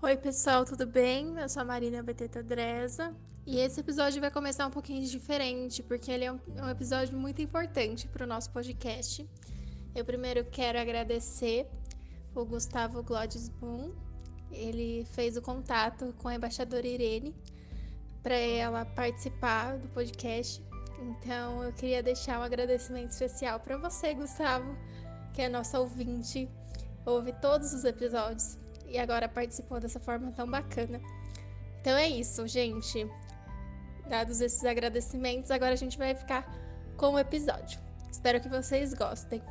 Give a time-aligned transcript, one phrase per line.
[0.00, 1.36] Oi, pessoal, tudo bem?
[1.40, 3.12] Eu sou a Marina Beteta Dresa
[3.44, 7.42] e esse episódio vai começar um pouquinho diferente porque ele é um, um episódio muito
[7.42, 9.28] importante para o nosso podcast.
[9.96, 11.66] Eu primeiro quero agradecer
[12.32, 13.90] o Gustavo Glodisboom.
[14.52, 17.34] Ele fez o contato com a embaixadora Irene
[18.22, 20.62] para ela participar do podcast.
[21.02, 24.78] Então, eu queria deixar um agradecimento especial para você, Gustavo,
[25.34, 26.48] que é nosso ouvinte,
[27.04, 28.56] ouve todos os episódios
[28.88, 31.00] e agora participou dessa forma tão bacana.
[31.80, 33.06] Então é isso, gente.
[34.08, 36.50] Dados esses agradecimentos, agora a gente vai ficar
[36.96, 37.78] com o episódio.
[38.10, 39.42] Espero que vocês gostem.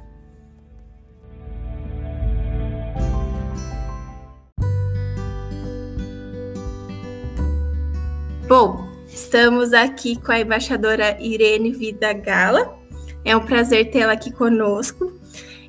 [8.47, 12.77] Bom, estamos aqui com a embaixadora Irene Vida Gala.
[13.23, 15.13] É um prazer tê-la aqui conosco.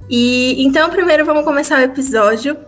[0.08, 2.67] E então, primeiro vamos começar o episódio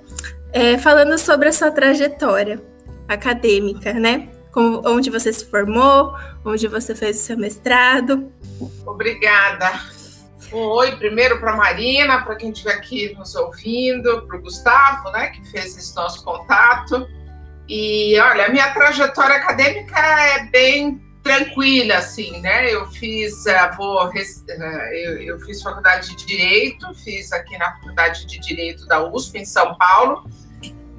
[0.53, 2.61] é, falando sobre a sua trajetória
[3.09, 4.29] acadêmica, né?
[4.53, 8.33] Como, onde você se formou, onde você fez o seu mestrado.
[8.85, 9.71] Obrigada.
[10.53, 15.29] Um oi primeiro para Marina, para quem estiver aqui nos ouvindo, para o Gustavo, né,
[15.29, 17.07] que fez esse nosso contato.
[17.69, 22.73] E olha, a minha trajetória acadêmica é bem tranquila, assim, né?
[22.73, 24.11] Eu fiz, uh, vou,
[24.93, 29.45] eu, eu, fiz faculdade de Direito, fiz aqui na Faculdade de Direito da USP, em
[29.45, 30.29] São Paulo.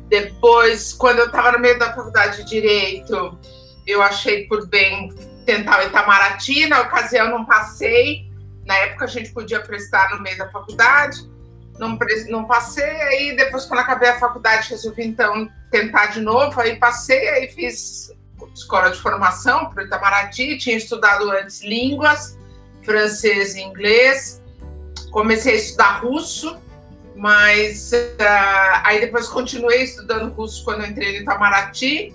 [0.07, 3.37] Depois, quando eu estava no meio da Faculdade de Direito,
[3.85, 5.09] eu achei por bem
[5.45, 8.29] tentar o Itamaraty, na ocasião não passei,
[8.65, 11.29] na época a gente podia prestar no meio da faculdade,
[11.77, 11.97] não,
[12.29, 17.27] não passei, aí depois quando acabei a faculdade resolvi então tentar de novo, aí passei,
[17.29, 18.13] aí fiz
[18.53, 22.37] escola de formação para o Itamaraty, tinha estudado antes línguas,
[22.83, 24.41] francês e inglês,
[25.11, 26.57] comecei a estudar russo,
[27.15, 32.13] mas uh, aí depois continuei estudando russo quando entrei no Itamaraty,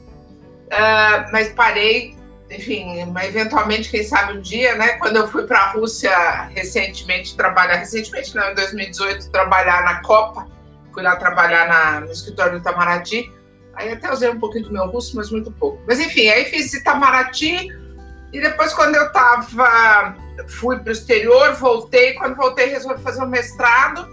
[0.67, 2.17] uh, mas parei,
[2.51, 7.37] enfim, mas eventualmente, quem sabe um dia, né, quando eu fui para a Rússia recentemente
[7.37, 10.47] trabalhar, recentemente não, em 2018, trabalhar na Copa,
[10.93, 13.33] fui lá trabalhar na, no escritório do Itamaraty,
[13.77, 15.83] Aí até usei um pouquinho do meu russo, mas muito pouco.
[15.87, 17.69] Mas enfim, aí fiz Itamaraty
[18.33, 20.17] e depois quando eu tava,
[20.49, 22.15] fui para o exterior, voltei.
[22.15, 24.09] Quando voltei, resolvi fazer um mestrado.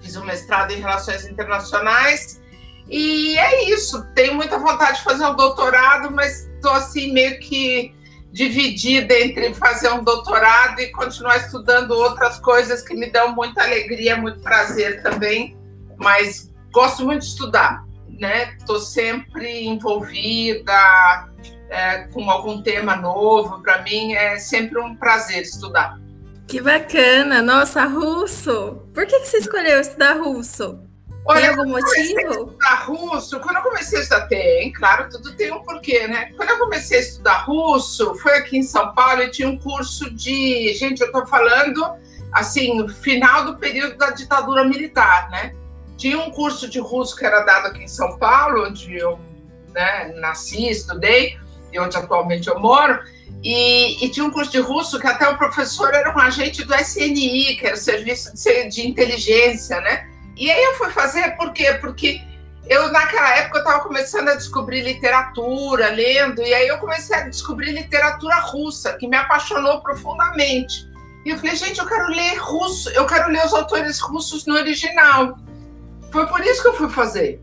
[0.00, 2.40] Fiz um mestrado em relações internacionais.
[2.88, 4.04] E é isso.
[4.14, 7.94] Tenho muita vontade de fazer um doutorado, mas estou assim meio que
[8.32, 14.16] dividida entre fazer um doutorado e continuar estudando outras coisas que me dão muita alegria,
[14.16, 15.56] muito prazer também.
[15.96, 17.87] Mas gosto muito de estudar
[18.18, 18.54] né?
[18.58, 21.28] Estou sempre envolvida
[21.70, 23.62] é, com algum tema novo.
[23.62, 25.98] Para mim é sempre um prazer estudar.
[26.46, 27.42] Que bacana!
[27.42, 28.82] Nossa, russo!
[28.94, 30.80] Por que, que você escolheu estudar russo?
[31.26, 32.20] Olha, tem algum motivo?
[32.30, 36.32] estudar russo, quando eu comecei a estudar, tem, claro, tudo tem um porquê, né?
[36.38, 40.10] Quando eu comecei a estudar russo, foi aqui em São Paulo e tinha um curso
[40.10, 40.72] de.
[40.72, 41.84] Gente, eu estou falando,
[42.32, 45.54] assim, final do período da ditadura militar, né?
[45.98, 49.18] Tinha um curso de russo que era dado aqui em São Paulo, onde eu
[49.74, 51.36] né, nasci, estudei,
[51.72, 53.02] e onde atualmente eu moro.
[53.42, 56.74] E, e, tinha um curso de russo que até o professor era um agente do
[56.74, 60.08] SNI, que era o Serviço de, de Inteligência, né?
[60.36, 61.74] E aí eu fui fazer, por quê?
[61.80, 62.20] Porque
[62.68, 67.28] eu, naquela época, eu estava começando a descobrir literatura, lendo, e aí eu comecei a
[67.28, 70.88] descobrir literatura russa, que me apaixonou profundamente.
[71.24, 74.54] E eu falei, gente, eu quero ler russo, eu quero ler os autores russos no
[74.54, 75.38] original.
[76.10, 77.40] Foi por isso que eu fui fazer.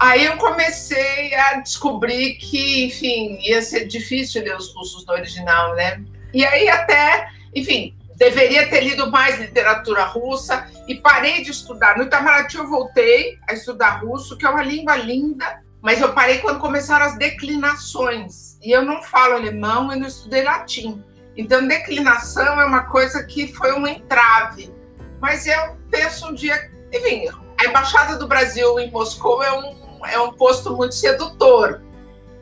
[0.00, 5.74] Aí eu comecei a descobrir que, enfim, ia ser difícil ler os cursos no original,
[5.74, 6.02] né?
[6.32, 11.96] E aí até, enfim, deveria ter lido mais literatura russa e parei de estudar.
[11.96, 16.38] No Itamaraty eu voltei a estudar russo, que é uma língua linda, mas eu parei
[16.38, 18.58] quando começaram as declinações.
[18.62, 21.02] E eu não falo alemão e não estudei latim.
[21.36, 24.72] Então, declinação é uma coisa que foi um entrave.
[25.20, 27.28] Mas eu penso um dia, enfim,
[27.58, 31.80] a Embaixada do Brasil em Moscou é um, é um posto muito sedutor.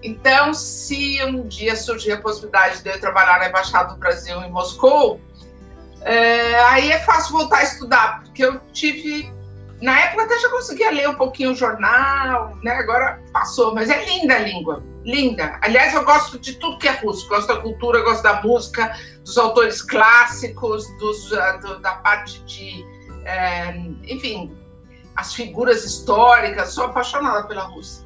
[0.02, 4.50] Então, se um dia surgir a possibilidade de eu trabalhar na Embaixada do Brasil em
[4.50, 5.20] Moscou,
[6.00, 9.32] é, aí é fácil voltar a estudar, porque eu tive
[9.82, 12.70] na época até já conseguia ler um pouquinho o jornal, né?
[12.76, 15.58] Agora passou, mas é linda a língua, linda.
[15.60, 19.36] Aliás, eu gosto de tudo que é russo, gosto da cultura, gosto da música, dos
[19.36, 22.86] autores clássicos, dos, uh, do, da parte de,
[23.24, 23.76] é,
[24.06, 24.56] enfim,
[25.16, 26.72] as figuras históricas.
[26.72, 28.04] Sou apaixonada pela Rússia.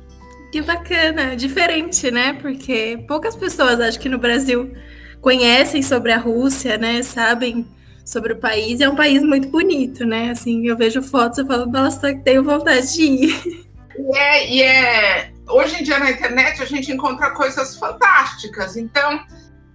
[0.53, 2.35] Que bacana, diferente, né?
[2.35, 4.73] Porque poucas pessoas, acho que no Brasil,
[5.20, 7.03] conhecem sobre a Rússia, né?
[7.03, 7.67] Sabem
[8.05, 8.81] sobre o país.
[8.81, 10.31] É um país muito bonito, né?
[10.31, 13.67] Assim, eu vejo fotos e falo, nossa, tenho vontade de ir.
[13.99, 18.76] E é, e é, hoje em dia na internet a gente encontra coisas fantásticas.
[18.76, 19.20] Então,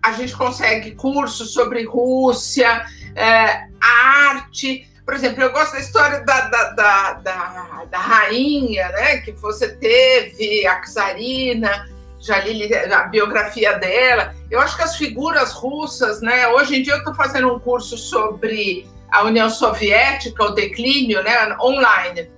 [0.01, 2.86] a gente consegue cursos sobre Rússia,
[3.16, 4.88] é, arte.
[5.11, 9.17] Por exemplo, eu gosto da história da, da, da, da, da rainha, né?
[9.17, 11.85] Que você teve, a czarina
[12.17, 14.33] já li a biografia dela.
[14.49, 16.47] Eu acho que as figuras russas, né?
[16.47, 21.57] Hoje em dia eu estou fazendo um curso sobre a União Soviética, o declínio, né?
[21.59, 22.31] Online.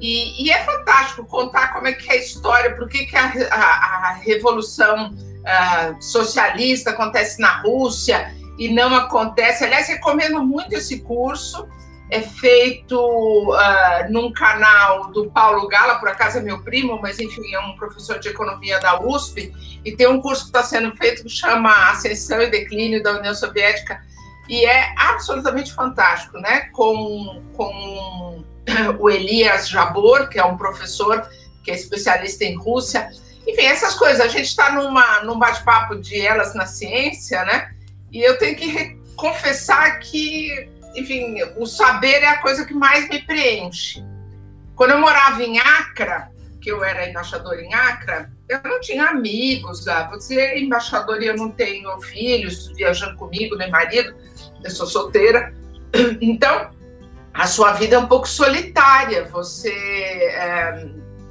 [0.00, 3.34] E, e é fantástico contar como é que é a história, por que, que a,
[3.50, 9.62] a, a revolução uh, socialista acontece na Rússia e não acontece.
[9.62, 11.68] Aliás, recomendo muito esse curso
[12.10, 17.54] é feito uh, num canal do Paulo Gala, por acaso é meu primo, mas enfim,
[17.54, 19.52] é um professor de economia da USP,
[19.84, 23.34] e tem um curso que está sendo feito que chama Ascensão e Declínio da União
[23.34, 24.02] Soviética,
[24.48, 26.68] e é absolutamente fantástico, né?
[26.72, 28.44] Com, com
[28.98, 31.26] o Elias Jabor, que é um professor
[31.62, 33.10] que é especialista em Rússia.
[33.46, 34.20] Enfim, essas coisas.
[34.20, 34.70] A gente está
[35.22, 37.70] num bate-papo de elas na ciência, né?
[38.12, 43.22] E eu tenho que confessar que enfim, o saber é a coisa que mais me
[43.22, 44.04] preenche.
[44.74, 46.24] Quando eu morava em Acre,
[46.60, 50.08] que eu era embaixador em Acre, eu não tinha amigos lá.
[50.08, 54.14] Você é embaixador e eu não tenho filhos viajando comigo, nem marido,
[54.62, 55.54] eu sou solteira.
[56.20, 56.70] Então,
[57.32, 59.24] a sua vida é um pouco solitária.
[59.26, 60.88] Você, é,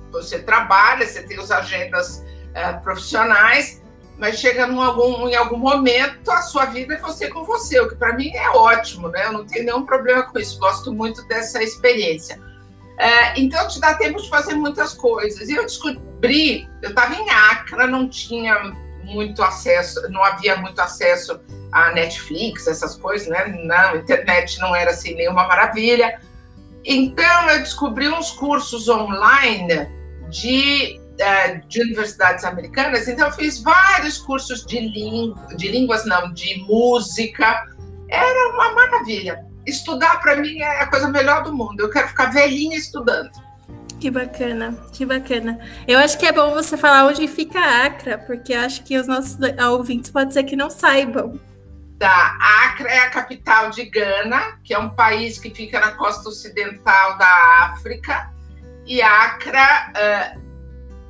[0.09, 2.23] você trabalha, você tem as agendas
[2.53, 3.82] é, profissionais,
[4.17, 7.95] mas chega algum, em algum momento a sua vida é você com você, o que
[7.95, 9.25] para mim é ótimo, né?
[9.25, 12.39] Eu não tenho nenhum problema com isso, gosto muito dessa experiência.
[12.97, 15.49] É, então te dá tempo de fazer muitas coisas.
[15.49, 18.55] E eu descobri, eu estava em Acre, não tinha
[19.03, 21.39] muito acesso, não havia muito acesso
[21.71, 23.45] a Netflix, essas coisas, né?
[23.65, 26.21] Na internet não era assim nenhuma maravilha.
[26.85, 29.89] Então eu descobri uns cursos online
[30.29, 30.99] de
[31.67, 34.79] de universidades americanas, então eu fiz vários cursos de,
[35.55, 37.65] de línguas, não, de música.
[38.09, 39.45] Era uma maravilha.
[39.65, 41.79] Estudar para mim é a coisa melhor do mundo.
[41.79, 43.31] Eu quero ficar velhinha estudando.
[43.99, 45.57] Que bacana, que bacana.
[45.87, 49.07] Eu acho que é bom você falar onde fica a Acre, porque acho que os
[49.07, 49.37] nossos
[49.71, 51.39] ouvintes pode ser que não saibam.
[51.97, 56.27] Tá, Acre é a capital de Gana, que é um país que fica na costa
[56.27, 58.29] ocidental da África.
[58.85, 60.42] E Acre uh,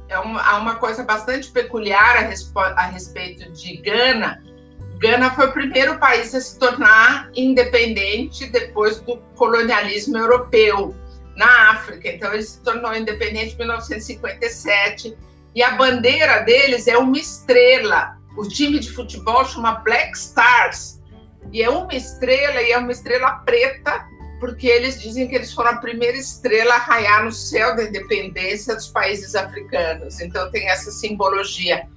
[0.08, 4.44] é uma, há uma coisa bastante peculiar a, a respeito de Gana.
[4.98, 10.96] Gana foi o primeiro país a se tornar independente depois do colonialismo europeu
[11.36, 12.10] na África.
[12.10, 15.18] Então, ele se tornou independente em 1957
[15.56, 18.18] e a bandeira deles é uma estrela.
[18.38, 21.02] O time de futebol chama Black Stars
[21.52, 24.08] e é uma estrela e é uma estrela preta
[24.44, 28.76] porque eles dizem que eles foram a primeira estrela a raiar no céu da independência
[28.76, 30.20] dos países africanos.
[30.20, 31.88] Então tem essa simbologia.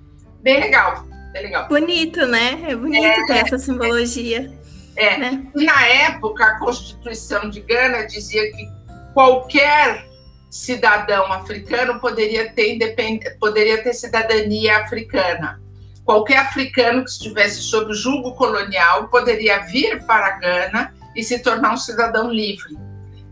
[0.45, 1.67] Bem legal, bem legal.
[1.67, 2.63] Bonito, né?
[2.69, 4.49] É bonito é, ter essa simbologia.
[4.95, 5.19] É.
[5.19, 5.45] Né?
[5.57, 8.65] Na época, a Constituição de Gana dizia que
[9.13, 10.07] qualquer
[10.49, 13.25] cidadão africano poderia ter, independ...
[13.41, 15.61] poderia ter cidadania africana.
[16.05, 21.77] Qualquer africano que estivesse sob julgo colonial poderia vir para Gana e se tornar um
[21.77, 22.77] cidadão livre.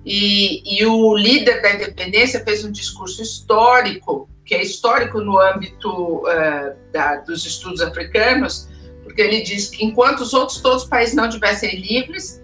[0.05, 6.19] E, e, o líder da independência fez um discurso histórico, que é histórico no âmbito
[6.19, 8.69] uh, da, dos estudos africanos,
[9.03, 12.43] porque ele diz que enquanto os outros todos os países não estivessem livres,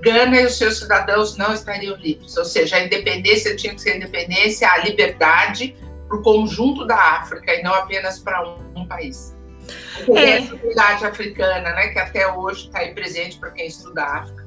[0.00, 2.36] Gana e os seus cidadãos não estariam livres.
[2.36, 7.52] Ou seja, a independência tinha que ser independência, a liberdade para o conjunto da África
[7.52, 9.36] e não apenas para um, um país.
[10.14, 10.38] É.
[10.38, 14.37] a comunidade africana, né, que até hoje está aí presente para quem estuda a África.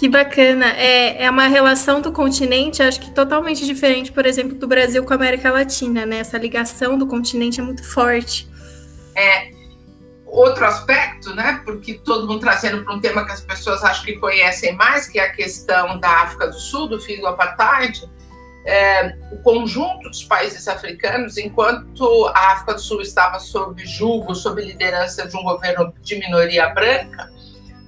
[0.00, 0.64] Que bacana.
[0.78, 5.12] É, é uma relação do continente, acho que totalmente diferente, por exemplo, do Brasil com
[5.12, 6.20] a América Latina, né?
[6.20, 8.48] Essa ligação do continente é muito forte.
[9.14, 9.50] É.
[10.24, 11.60] Outro aspecto, né?
[11.66, 15.18] Porque todo mundo trazendo para um tema que as pessoas acham que conhecem mais, que
[15.18, 18.02] é a questão da África do Sul, do fim do apartheid.
[18.64, 24.64] É, o conjunto dos países africanos, enquanto a África do Sul estava sob julgo, sob
[24.64, 27.28] liderança de um governo de minoria branca,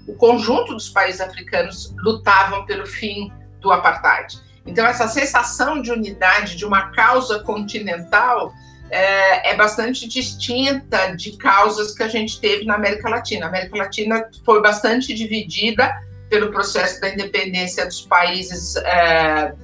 [0.06, 4.40] o conjunto dos países africanos lutavam pelo fim do apartheid.
[4.66, 8.52] Então, essa sensação de unidade, de uma causa continental,
[8.90, 13.46] é, é, bastante distinta de causas que a gente teve na América Latina.
[13.46, 15.90] A América Latina foi bastante dividida
[16.28, 19.54] pelo processo da independência dos países é,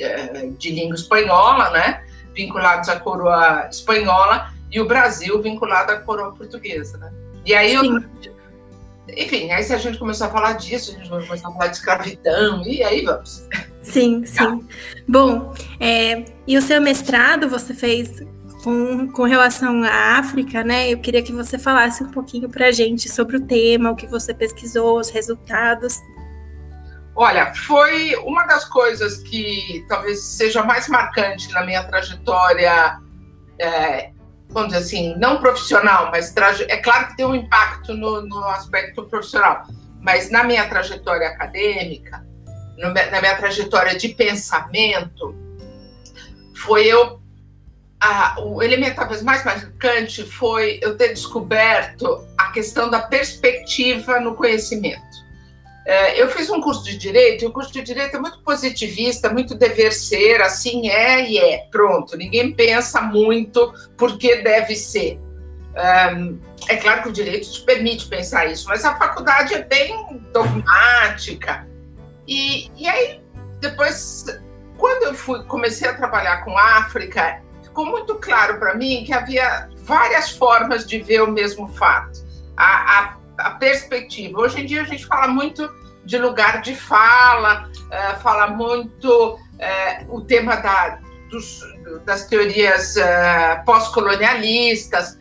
[0.00, 6.32] é de língua espanhola, né, vinculados à coroa espanhola, e o Brasil vinculado à coroa
[6.34, 6.98] portuguesa.
[6.98, 7.12] Né?
[7.46, 7.84] E aí eu,
[9.08, 11.66] enfim, aí se a gente começar a falar disso, a gente vai começar a falar
[11.68, 13.48] de escravidão, e aí vamos.
[13.82, 14.64] Sim, sim.
[15.08, 18.22] Bom, é, e o seu mestrado você fez
[18.62, 20.88] com, com relação à África, né?
[20.92, 24.06] Eu queria que você falasse um pouquinho para a gente sobre o tema, o que
[24.06, 25.98] você pesquisou, os resultados.
[27.14, 32.98] Olha, foi uma das coisas que talvez seja mais marcante na minha trajetória
[33.58, 34.12] é,
[34.52, 36.34] vamos dizer assim, não profissional, mas
[36.68, 39.66] é claro que tem um impacto no, no aspecto profissional,
[40.00, 42.24] mas na minha trajetória acadêmica,
[42.76, 45.34] no, na minha trajetória de pensamento,
[46.56, 47.20] foi eu.
[48.00, 54.34] A, o elemento talvez mais marcante foi eu ter descoberto a questão da perspectiva no
[54.34, 55.11] conhecimento.
[55.84, 59.28] É, eu fiz um curso de direito, e o curso de direito é muito positivista,
[59.30, 62.16] muito dever ser, assim é e é, pronto.
[62.16, 65.18] Ninguém pensa muito porque deve ser.
[66.68, 71.66] É claro que o direito te permite pensar isso, mas a faculdade é bem dogmática.
[72.28, 73.20] E, e aí,
[73.60, 74.24] depois,
[74.76, 79.68] quando eu fui, comecei a trabalhar com África, ficou muito claro para mim que havia
[79.78, 82.22] várias formas de ver o mesmo fato.
[82.56, 84.40] A, a a perspectiva.
[84.40, 85.68] Hoje em dia a gente fala muito
[86.04, 89.38] de lugar de fala, uh, fala muito uh,
[90.14, 90.98] o tema da,
[91.30, 91.60] dos,
[92.04, 95.18] das teorias uh, pós-colonialistas.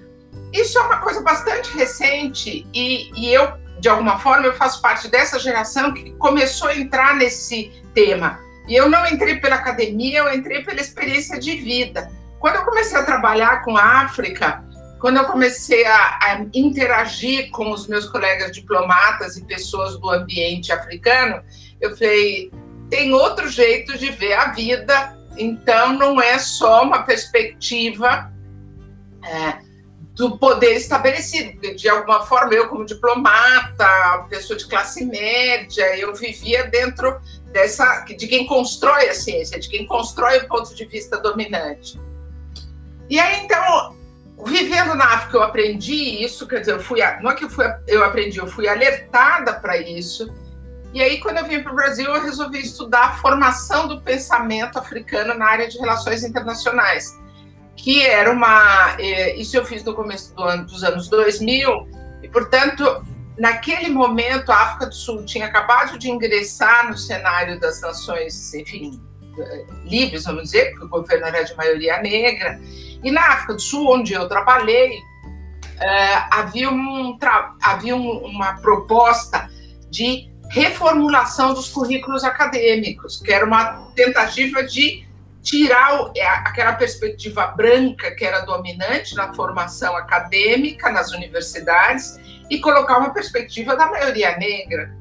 [0.51, 5.08] Isso é uma coisa bastante recente e, e eu, de alguma forma, eu faço parte
[5.08, 8.39] dessa geração que começou a entrar nesse tema.
[8.68, 12.12] E eu não entrei pela academia, eu entrei pela experiência de vida.
[12.39, 14.63] Quando eu comecei a trabalhar com a África,
[15.01, 20.72] quando eu comecei a, a, interagir com os meus colegas diplomatas e pessoas do ambiente
[20.72, 21.43] africano,
[21.81, 22.51] eu falei:
[22.88, 28.31] tem outro jeito de ver a vida, então não é só uma perspectiva
[29.25, 29.58] é,
[30.13, 31.53] do poder estabelecido.
[31.53, 37.20] Porque, de alguma forma, eu, como diplomata, pessoa de classe média, eu vivia dentro
[37.51, 42.00] dessa de quem constrói a ciência, de quem constrói o ponto de vista dominante.
[43.10, 44.00] E aí, então,
[44.45, 47.65] vivendo na África eu aprendi isso, quer dizer, eu fui, não é que eu, fui,
[47.88, 50.33] eu aprendi, eu fui alertada para isso.
[50.93, 54.77] E aí, quando eu vim para o Brasil, eu resolvi estudar a formação do pensamento
[54.77, 57.17] africano na área de relações internacionais,
[57.77, 58.98] que era uma.
[59.00, 61.88] É, isso eu fiz no começo do ano, dos anos 2000,
[62.24, 63.05] e, portanto,
[63.38, 69.01] naquele momento, a África do Sul tinha acabado de ingressar no cenário das nações, enfim,
[69.86, 72.60] livres, vamos dizer, porque o governo era de maioria negra.
[73.03, 77.17] E na África do Sul, onde eu trabalhei, uh, havia, um,
[77.62, 79.50] havia um, uma proposta
[79.89, 85.08] de reformulação dos currículos acadêmicos, que era uma tentativa de
[85.41, 92.60] tirar o, é, aquela perspectiva branca que era dominante na formação acadêmica nas universidades e
[92.60, 94.93] colocar uma perspectiva da maioria negra.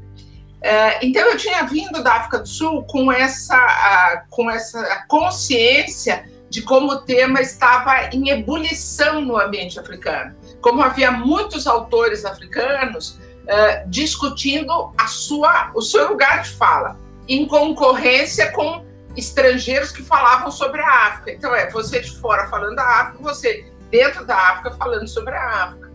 [0.62, 6.62] É, então eu tinha vindo da África do Sul com essa, com essa consciência de
[6.62, 13.88] como o tema estava em ebulição no ambiente africano, como havia muitos autores africanos uh,
[13.88, 18.84] discutindo a sua, o seu lugar de fala, em concorrência com
[19.16, 21.30] estrangeiros que falavam sobre a África.
[21.30, 25.64] Então é você de fora falando da África, você dentro da África falando sobre a
[25.64, 25.90] África.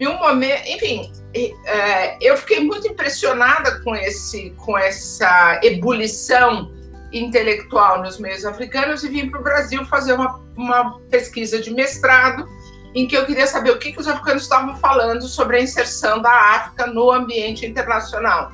[0.00, 6.72] E um momento, enfim, uh, eu fiquei muito impressionada com esse, com essa ebulição
[7.12, 12.48] intelectual nos meios africanos e vim para o Brasil fazer uma, uma pesquisa de mestrado
[12.94, 16.20] em que eu queria saber o que, que os africanos estavam falando sobre a inserção
[16.20, 18.52] da África no ambiente internacional.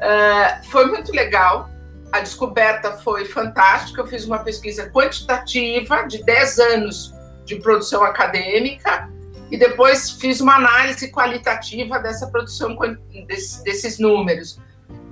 [0.00, 1.68] Uh, foi muito legal,
[2.12, 4.00] a descoberta foi fantástica.
[4.00, 9.08] Eu fiz uma pesquisa quantitativa de 10 anos de produção acadêmica
[9.50, 12.76] e depois fiz uma análise qualitativa dessa produção,
[13.64, 14.60] desses números.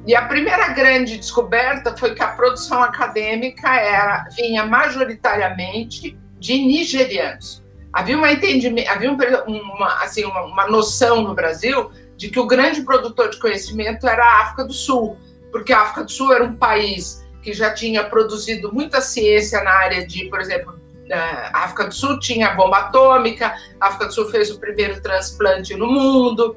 [0.09, 7.63] E a primeira grande descoberta foi que a produção acadêmica era, vinha majoritariamente de nigerianos.
[7.93, 9.13] Havia, uma havia
[9.47, 14.25] uma, assim, uma, uma noção no Brasil de que o grande produtor de conhecimento era
[14.25, 15.19] a África do Sul,
[15.53, 19.73] porque a África do Sul era um país que já tinha produzido muita ciência na
[19.73, 20.81] área de, por exemplo,
[21.13, 25.75] a África do Sul tinha bomba atômica, a África do Sul fez o primeiro transplante
[25.75, 26.57] no mundo.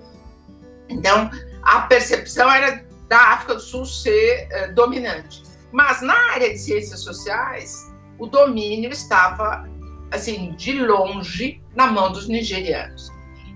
[0.88, 1.30] Então,
[1.62, 5.44] a percepção era da África do Sul ser eh, dominante.
[5.70, 9.70] Mas na área de ciências sociais, o domínio estava,
[10.10, 13.12] assim, de longe na mão dos nigerianos.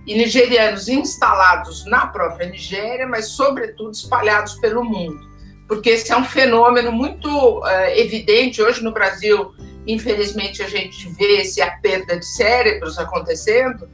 [0.06, 5.22] E nigerianos instalados na própria Nigéria, mas, sobretudo, espalhados pelo mundo.
[5.70, 9.56] Porque esse é um fenômeno muito uh, evidente hoje no Brasil.
[9.88, 13.90] Infelizmente, a gente vê esse a perda de cérebros acontecendo,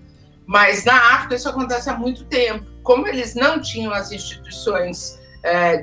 [0.48, 2.65] mas na África isso acontece há muito tempo.
[2.82, 5.21] Como eles não tinham as instituições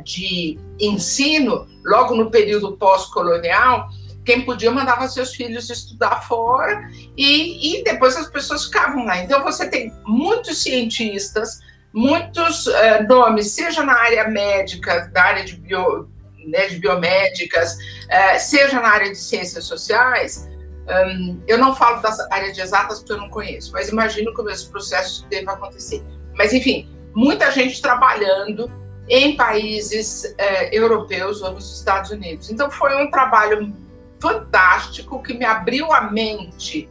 [0.05, 3.89] de ensino, logo no período pós-colonial,
[4.29, 6.87] quem podia mandava seus filhos estudar fora
[7.17, 9.19] e, e depois as pessoas ficavam lá.
[9.19, 11.61] Então você tem muitos cientistas,
[11.95, 16.11] muitos uh, nomes, seja na área médica, da área de, bio,
[16.47, 20.47] né, de biomédicas, uh, seja na área de ciências sociais.
[20.87, 24.51] Um, eu não falo das áreas de exatas porque eu não conheço, mas imagino como
[24.51, 26.03] esse processo deve acontecer.
[26.35, 28.71] Mas, enfim, muita gente trabalhando
[29.09, 32.51] em países uh, europeus ou nos Estados Unidos.
[32.51, 33.75] Então, foi um trabalho
[34.21, 36.89] fantástico que me abriu a mente.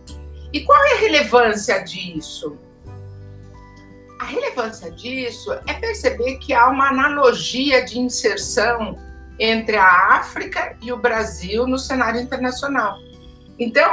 [0.51, 2.57] E qual é a relevância disso?
[4.19, 8.97] A relevância disso é perceber que há uma analogia de inserção
[9.39, 12.97] entre a África e o Brasil no cenário internacional.
[13.59, 13.91] Então,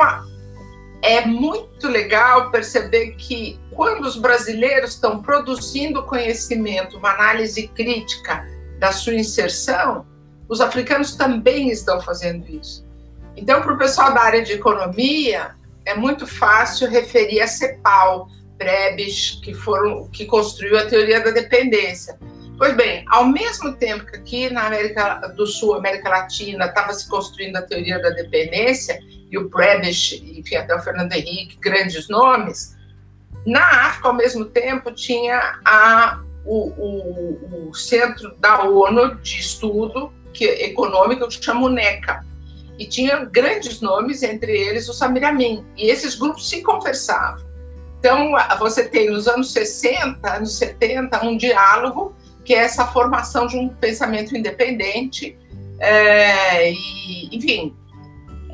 [1.05, 8.91] é muito legal perceber que quando os brasileiros estão produzindo conhecimento, uma análise crítica da
[8.91, 10.07] sua inserção,
[10.49, 12.87] os africanos também estão fazendo isso.
[13.37, 19.41] Então, para o pessoal da área de economia, é muito fácil referir a CEPAL, Prebisch,
[19.43, 22.19] que, foram, que construiu a teoria da dependência.
[22.57, 27.07] Pois bem, ao mesmo tempo que aqui na América do Sul, América Latina, estava se
[27.09, 28.99] construindo a teoria da dependência,
[29.35, 32.77] e o Prebisch, enfim, até o Fernando Henrique, grandes nomes,
[33.45, 40.13] na África, ao mesmo tempo, tinha a, o, o, o Centro da ONU de Estudo
[40.33, 42.25] que, Econômico, que chama NECA,
[42.79, 47.45] e tinha grandes nomes, entre eles o Samir Amin, e esses grupos se conversavam.
[47.99, 53.57] Então, você tem nos anos 60, anos 70, um diálogo, que é essa formação de
[53.57, 55.37] um pensamento independente,
[55.81, 57.75] é, e, enfim,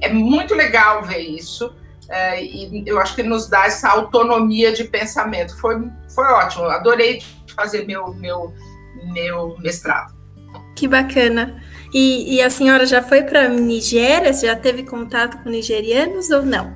[0.01, 1.75] é muito legal ver isso,
[2.09, 5.57] é, e eu acho que nos dá essa autonomia de pensamento.
[5.59, 5.77] Foi,
[6.15, 7.23] foi ótimo, adorei
[7.55, 8.53] fazer meu, meu,
[9.13, 10.15] meu mestrado.
[10.75, 11.63] Que bacana.
[11.93, 14.33] E, e a senhora já foi para Nigéria?
[14.33, 16.75] Você já teve contato com nigerianos ou não?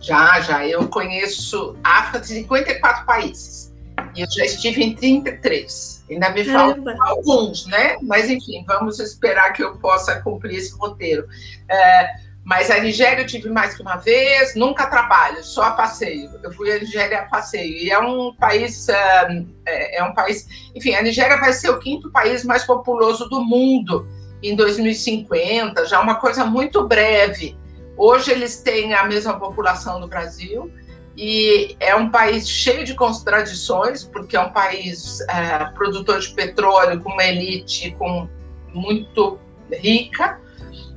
[0.00, 0.66] Já, já.
[0.66, 3.74] Eu conheço África de 54 países.
[4.14, 6.04] E eu já estive em 33.
[6.10, 7.96] Ainda me faltam alguns, né?
[8.02, 11.26] Mas, enfim, vamos esperar que eu possa cumprir esse roteiro.
[11.68, 12.08] É,
[12.48, 16.30] mas a Nigéria eu tive mais que uma vez, nunca trabalho, só a passeio.
[16.42, 17.74] Eu fui à Nigéria a passeio.
[17.74, 20.48] E é um país, é, é, é um país.
[20.74, 24.08] Enfim, a Nigéria vai ser o quinto país mais populoso do mundo
[24.42, 27.54] em 2050, já uma coisa muito breve.
[27.98, 30.72] Hoje eles têm a mesma população do Brasil
[31.14, 36.98] e é um país cheio de contradições, porque é um país é, produtor de petróleo
[37.02, 38.26] com uma elite com
[38.72, 39.38] muito
[39.70, 40.40] rica,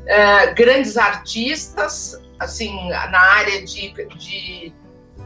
[0.06, 4.74] é, grandes artistas, assim, na área de, de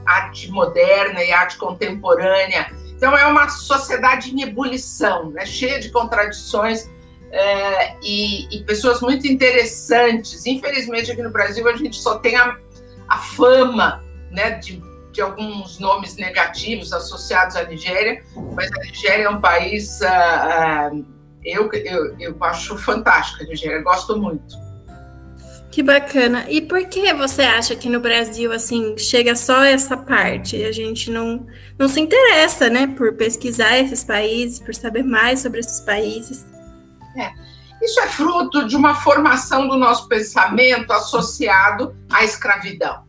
[0.06, 2.72] arte moderna e arte contemporânea.
[2.96, 6.90] Então é uma sociedade em ebulição, né, cheia de contradições
[7.32, 10.46] é, e, e, pessoas muito interessantes.
[10.46, 12.58] Infelizmente, aqui no Brasil, a gente só tem a,
[13.10, 19.30] a fama né, de, de, alguns nomes negativos associados à Nigéria, mas a Nigéria é
[19.30, 20.00] um país.
[20.00, 21.06] Uh, uh,
[21.44, 24.65] eu, eu, eu acho fantástico a Nigéria, gosto muito.
[25.76, 26.46] Que bacana.
[26.48, 30.64] E por que você acha que no Brasil, assim, chega só essa parte?
[30.64, 31.46] A gente não,
[31.78, 36.46] não se interessa, né, por pesquisar esses países, por saber mais sobre esses países?
[37.18, 37.30] É.
[37.84, 43.04] Isso é fruto de uma formação do nosso pensamento associado à escravidão.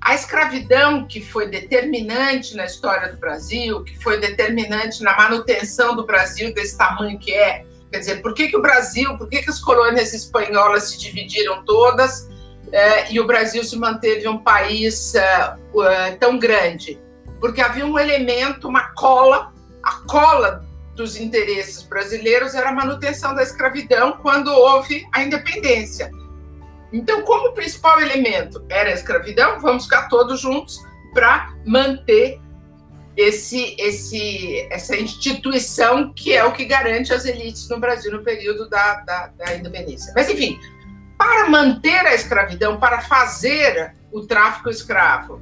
[0.00, 6.06] A escravidão que foi determinante na história do Brasil, que foi determinante na manutenção do
[6.06, 9.50] Brasil desse tamanho que é, quer dizer, por que, que o Brasil, por que, que
[9.50, 12.28] as colônias espanholas se dividiram todas
[12.72, 15.56] é, e o Brasil se manteve um país é,
[15.88, 17.00] é, tão grande?
[17.40, 23.42] Porque havia um elemento, uma cola, a cola dos interesses brasileiros era a manutenção da
[23.42, 26.10] escravidão quando houve a independência.
[26.92, 30.80] Então, como principal elemento era a escravidão, vamos ficar todos juntos
[31.12, 32.40] para manter
[33.16, 38.68] esse, esse, essa instituição que é o que garante as elites no Brasil no período
[38.68, 40.12] da, da, da independência.
[40.14, 40.58] Mas, enfim,
[41.16, 45.40] para manter a escravidão, para fazer o tráfico escravo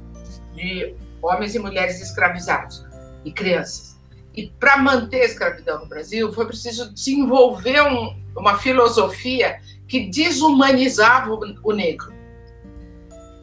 [0.53, 2.85] de homens e mulheres escravizados
[3.25, 3.95] e crianças,
[4.33, 11.31] e para manter a escravidão no Brasil, foi preciso desenvolver um, uma filosofia que desumanizava
[11.63, 12.14] o negro.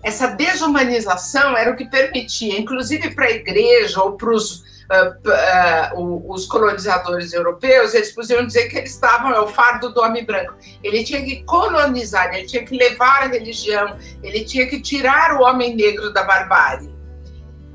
[0.02, 6.32] Essa desumanização era o que permitia, inclusive para a igreja ou para os uh, uh,
[6.32, 10.54] os colonizadores europeus, eles podiam dizer que eles estavam, é o fardo do homem branco.
[10.82, 15.42] Ele tinha que colonizar, ele tinha que levar a religião, ele tinha que tirar o
[15.42, 16.92] homem negro da barbárie.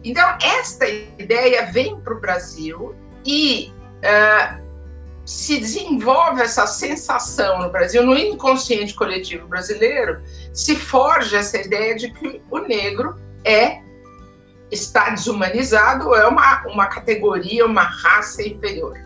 [0.03, 4.66] Então, esta ideia vem para o Brasil e uh,
[5.27, 12.09] se desenvolve essa sensação no Brasil, no inconsciente coletivo brasileiro, se forja essa ideia de
[12.13, 13.13] que o negro
[13.43, 13.81] é
[14.71, 18.97] está desumanizado é uma, uma categoria, uma raça inferior.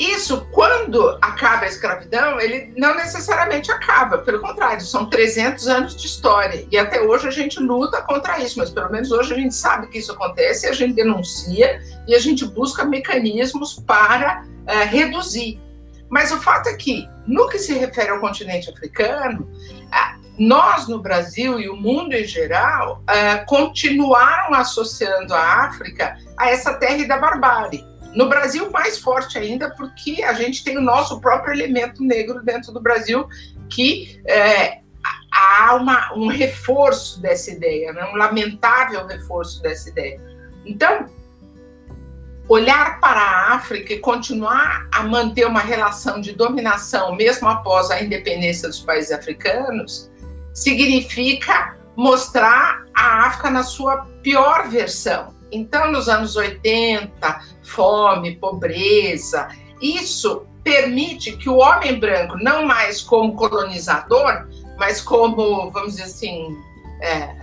[0.00, 6.06] Isso, quando acaba a escravidão, ele não necessariamente acaba, pelo contrário, são 300 anos de
[6.06, 6.66] história.
[6.72, 9.88] E até hoje a gente luta contra isso, mas pelo menos hoje a gente sabe
[9.88, 15.60] que isso acontece, a gente denuncia e a gente busca mecanismos para uh, reduzir.
[16.08, 19.46] Mas o fato é que, no que se refere ao continente africano,
[20.38, 26.72] nós no Brasil e o mundo em geral uh, continuaram associando a África a essa
[26.72, 27.89] terra da barbárie.
[28.14, 32.72] No Brasil, mais forte ainda, porque a gente tem o nosso próprio elemento negro dentro
[32.72, 33.28] do Brasil,
[33.68, 34.80] que é,
[35.32, 38.04] há uma, um reforço dessa ideia, né?
[38.12, 40.20] um lamentável reforço dessa ideia.
[40.64, 41.06] Então,
[42.48, 48.02] olhar para a África e continuar a manter uma relação de dominação, mesmo após a
[48.02, 50.10] independência dos países africanos,
[50.52, 55.32] significa mostrar a África na sua pior versão.
[55.52, 57.40] Então, nos anos 80,
[57.70, 59.48] fome, pobreza,
[59.80, 64.46] isso permite que o homem branco, não mais como colonizador,
[64.78, 66.56] mas como, vamos dizer assim,
[67.00, 67.34] é,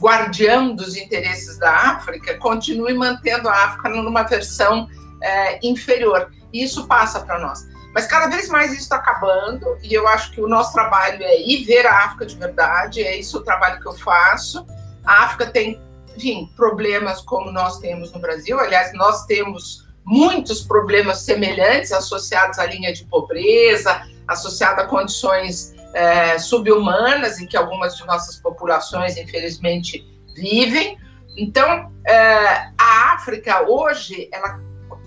[0.00, 4.88] guardião dos interesses da África, continue mantendo a África numa versão
[5.22, 6.30] é, inferior.
[6.52, 7.66] E isso passa para nós.
[7.94, 11.40] Mas cada vez mais isso está acabando, e eu acho que o nosso trabalho é
[11.40, 14.66] ir ver a África de verdade, é isso o trabalho que eu faço.
[15.04, 15.80] A África tem,
[16.16, 22.66] enfim, problemas como nós temos no Brasil, aliás, nós temos muitos problemas semelhantes associados à
[22.66, 30.06] linha de pobreza, associados a condições é, subhumanas em que algumas de nossas populações, infelizmente,
[30.34, 30.98] vivem.
[31.36, 34.60] Então, é, a África hoje, ela,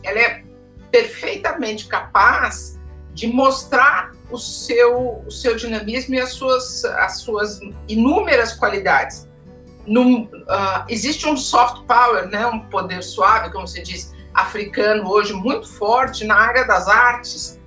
[0.03, 0.43] ela é
[0.91, 2.79] perfeitamente capaz
[3.13, 9.27] de mostrar o seu, o seu dinamismo e as suas, as suas inúmeras qualidades.
[9.88, 10.28] Uh,
[10.89, 16.26] existe um soft power, né, um poder suave, como se diz, africano hoje muito forte
[16.26, 17.60] na área das artes,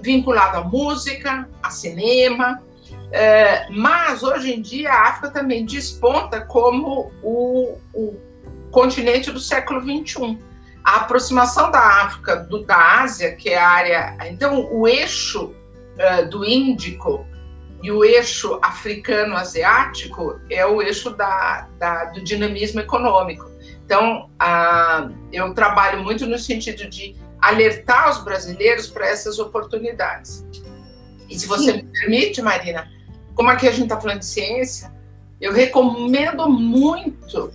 [0.00, 2.62] vinculado à música, a cinema,
[3.10, 8.16] é, mas hoje em dia a África também desponta como o, o
[8.70, 10.38] continente do século XXI
[10.88, 14.16] a aproximação da África do, da Ásia, que é a área.
[14.30, 17.26] Então, o eixo uh, do Índico
[17.82, 23.48] e o eixo africano-asiático é o eixo da, da, do dinamismo econômico.
[23.84, 24.28] Então,
[25.32, 30.44] eu trabalho muito no sentido de alertar os brasileiros para essas oportunidades.
[31.28, 31.76] E se você Sim.
[31.76, 32.90] me permite, Marina,
[33.34, 34.92] como aqui a gente está falando de ciência,
[35.40, 37.52] eu recomendo muito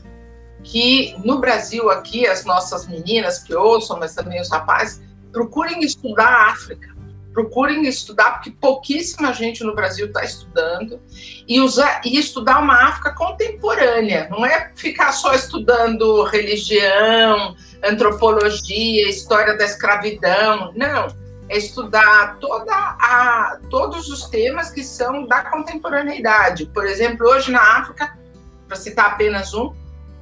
[0.64, 6.28] que no Brasil aqui as nossas meninas que ouçam, mas também os rapazes, procurem estudar
[6.28, 6.93] a África,
[7.34, 11.02] procurem estudar porque pouquíssima gente no Brasil está estudando
[11.48, 19.58] e usar e estudar uma África contemporânea, não é ficar só estudando religião, antropologia, história
[19.58, 21.08] da escravidão, não,
[21.50, 26.66] é estudar toda a todos os temas que são da contemporaneidade.
[26.68, 28.18] Por exemplo, hoje na África,
[28.68, 29.74] para citar apenas um,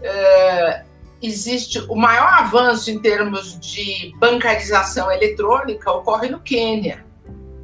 [0.02, 0.84] é,
[1.22, 7.06] existe o maior avanço em termos de bancarização eletrônica ocorre no Quênia.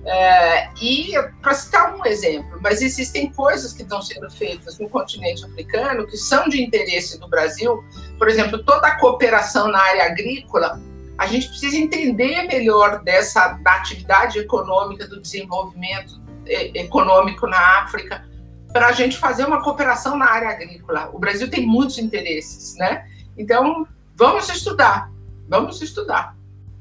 [0.06, 5.44] É, e, para citar um exemplo, mas existem coisas que estão sendo feitas no continente
[5.44, 7.84] africano que são de interesse do Brasil,
[8.18, 10.80] por exemplo, toda a cooperação na área agrícola,
[11.18, 18.26] a gente precisa entender melhor dessa da atividade econômica, do desenvolvimento econômico na África,
[18.72, 21.10] para a gente fazer uma cooperação na área agrícola.
[21.12, 23.06] O Brasil tem muitos interesses, né?
[23.38, 25.12] Então, vamos estudar,
[25.48, 26.36] vamos estudar.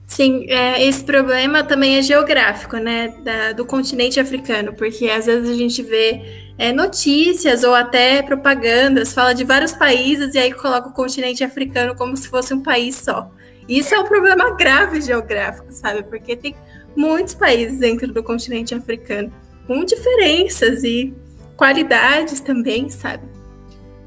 [0.07, 5.51] Sim, é, esse problema também é geográfico, né, da, do continente africano, porque às vezes
[5.51, 10.88] a gente vê é, notícias ou até propagandas, fala de vários países e aí coloca
[10.88, 13.31] o continente africano como se fosse um país só.
[13.69, 16.05] Isso é um problema grave geográfico, sabe?
[16.05, 16.55] Porque tem
[16.97, 19.33] muitos países dentro do continente africano
[19.66, 21.12] com diferenças e
[21.57, 23.27] qualidades também, sabe?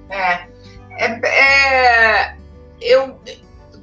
[0.09, 0.47] É,
[0.97, 2.38] é, é
[2.81, 3.19] eu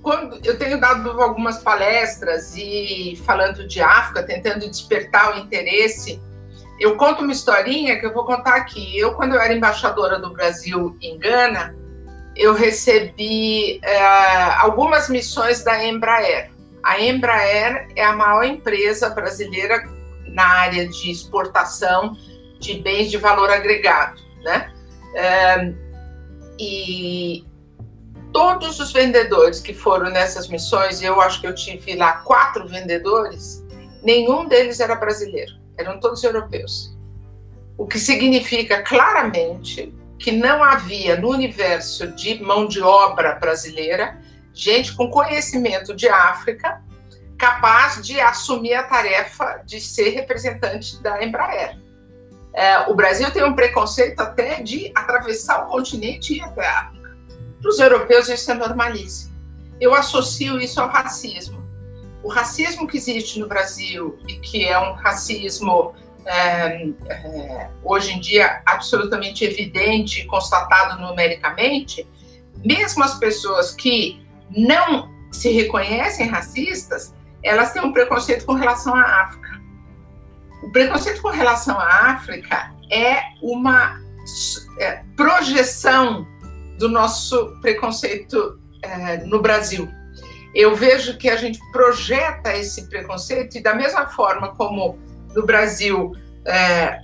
[0.02, 6.20] quando eu tenho dado algumas palestras e falando de África, tentando despertar o interesse,
[6.78, 8.96] eu conto uma historinha que eu vou contar aqui.
[8.96, 11.74] Eu, quando eu era embaixadora do Brasil em Gana,
[12.37, 13.98] eu recebi é,
[14.59, 16.52] algumas missões da Embraer.
[16.85, 19.82] A Embraer é a maior empresa brasileira
[20.26, 22.14] na área de exportação
[22.61, 24.72] de bens de valor agregado, né?
[25.14, 25.72] É,
[26.61, 27.44] e
[28.37, 33.64] todos os vendedores que foram nessas missões, eu acho que eu tive lá quatro vendedores,
[34.03, 36.94] nenhum deles era brasileiro, eram todos europeus.
[37.79, 44.20] O que significa claramente que não havia no universo de mão de obra brasileira
[44.53, 46.83] gente com conhecimento de África
[47.38, 51.79] capaz de assumir a tarefa de ser representante da Embraer.
[52.53, 56.95] É, o Brasil tem um preconceito até de atravessar o continente e ir até.
[57.66, 59.35] Para os europeus, isso é normalíssimo.
[59.81, 61.68] Eu associo isso ao racismo.
[62.22, 65.92] O racismo que existe no Brasil e que é um racismo
[66.24, 72.07] é, é, hoje em dia absolutamente evidente e constatado numericamente,
[72.64, 79.22] mesmo as pessoas que não se reconhecem racistas, elas têm um preconceito com relação à
[79.22, 79.61] África.
[80.62, 84.00] O preconceito com relação à África é uma
[84.79, 86.29] é, projeção
[86.78, 89.88] do nosso preconceito é, no Brasil.
[90.54, 94.98] Eu vejo que a gente projeta esse preconceito e da mesma forma como
[95.34, 96.12] no Brasil,
[96.46, 96.98] é,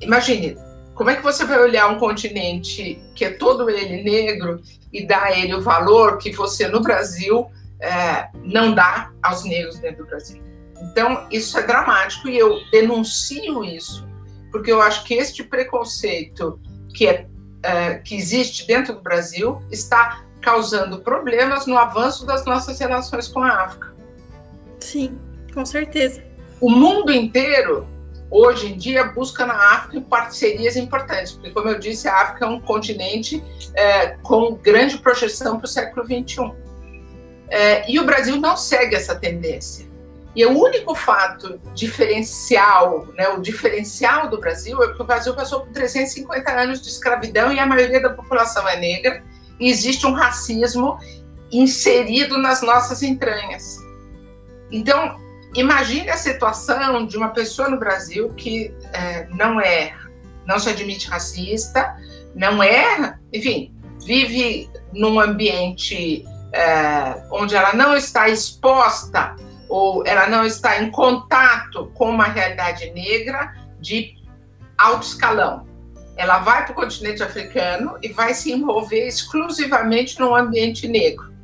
[0.00, 0.56] imagine,
[0.94, 4.60] como é que você vai olhar um continente que é todo ele negro
[4.92, 7.46] e dar a ele o valor que você no Brasil
[7.80, 10.42] é, não dá aos negros dentro do Brasil?
[10.82, 14.06] Então, isso é dramático e eu denuncio isso,
[14.50, 16.58] porque eu acho que este preconceito
[16.94, 17.26] que é
[17.66, 23.40] é, que existe dentro do Brasil está causando problemas no avanço das nossas relações com
[23.40, 23.92] a África.
[24.78, 25.18] Sim,
[25.52, 26.22] com certeza.
[26.60, 27.84] O mundo inteiro,
[28.30, 32.48] hoje em dia, busca na África parcerias importantes, porque, como eu disse, a África é
[32.48, 33.42] um continente
[33.74, 36.52] é, com grande projeção para o século XXI.
[37.48, 39.86] É, e o Brasil não segue essa tendência.
[40.36, 45.60] E o único fato diferencial, né, o diferencial do Brasil é que o Brasil passou
[45.62, 49.24] por 350 anos de escravidão e a maioria da população é negra
[49.58, 50.98] e existe um racismo
[51.50, 53.78] inserido nas nossas entranhas.
[54.70, 55.18] Então,
[55.54, 59.94] imagine a situação de uma pessoa no Brasil que é, não é,
[60.44, 61.96] não se admite racista,
[62.34, 69.34] não é, enfim, vive num ambiente é, onde ela não está exposta
[69.68, 74.16] ou ela não está em contato com uma realidade negra de
[74.76, 75.66] alto escalão.
[76.16, 81.34] Ela vai para o continente africano e vai se envolver exclusivamente num ambiente negro.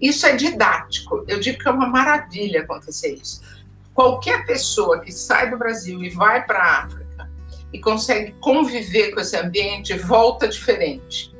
[0.00, 1.24] Isso é didático.
[1.28, 3.42] Eu digo que é uma maravilha acontecer isso.
[3.92, 7.30] Qualquer pessoa que sai do Brasil e vai para a África
[7.72, 11.35] e consegue conviver com esse ambiente volta diferente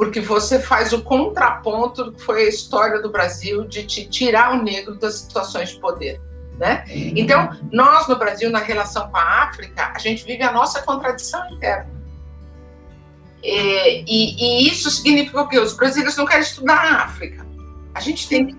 [0.00, 4.58] porque você faz o contraponto do que foi a história do Brasil de te tirar
[4.58, 6.18] o negro das situações de poder.
[6.56, 6.86] Né?
[6.88, 11.46] Então, nós no Brasil, na relação com a África, a gente vive a nossa contradição
[11.50, 11.90] interna.
[13.42, 15.58] E, e, e isso significa o quê?
[15.58, 17.46] Os brasileiros não querem estudar a África.
[17.94, 18.56] A gente tem que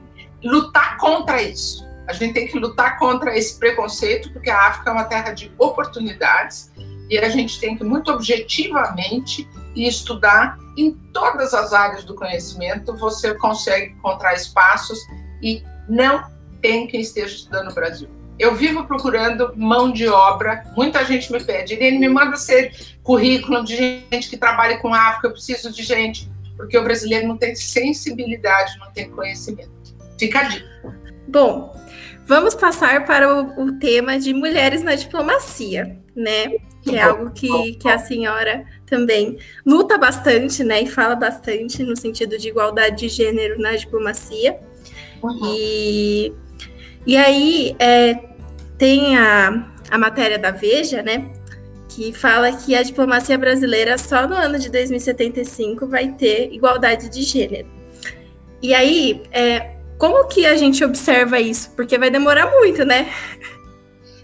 [0.47, 1.83] lutar contra isso.
[2.07, 5.51] A gente tem que lutar contra esse preconceito, porque a África é uma terra de
[5.57, 6.71] oportunidades
[7.09, 12.95] e a gente tem que, muito objetivamente, estudar em todas as áreas do conhecimento.
[12.97, 14.99] Você consegue encontrar espaços
[15.41, 16.23] e não
[16.61, 18.09] tem quem esteja estudando no Brasil.
[18.39, 20.63] Eu vivo procurando mão de obra.
[20.75, 25.27] Muita gente me pede, Irene, me manda ser currículo de gente que trabalha com África.
[25.27, 29.69] Eu preciso de gente, porque o brasileiro não tem sensibilidade, não tem conhecimento.
[30.17, 30.65] Fica a dica.
[31.27, 31.75] Bom,
[32.25, 36.51] vamos passar para o, o tema de mulheres na diplomacia, né?
[36.81, 40.83] que é algo que, que a senhora também luta bastante, né?
[40.83, 44.59] E fala bastante no sentido de igualdade de gênero na diplomacia.
[45.23, 45.39] Uhum.
[45.55, 46.33] E,
[47.07, 48.19] e aí é,
[48.77, 51.31] tem a, a matéria da Veja, né?
[51.87, 57.21] Que fala que a diplomacia brasileira só no ano de 2075 vai ter igualdade de
[57.21, 57.69] gênero.
[58.61, 61.71] E aí, é, como que a gente observa isso?
[61.75, 63.09] Porque vai demorar muito, né?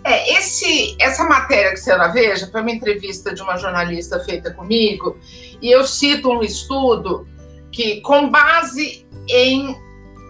[0.08, 4.54] É, esse, essa matéria que você na Veja foi uma entrevista de uma jornalista feita
[4.54, 5.20] comigo,
[5.62, 7.28] e eu cito um estudo
[7.70, 9.76] que, com base em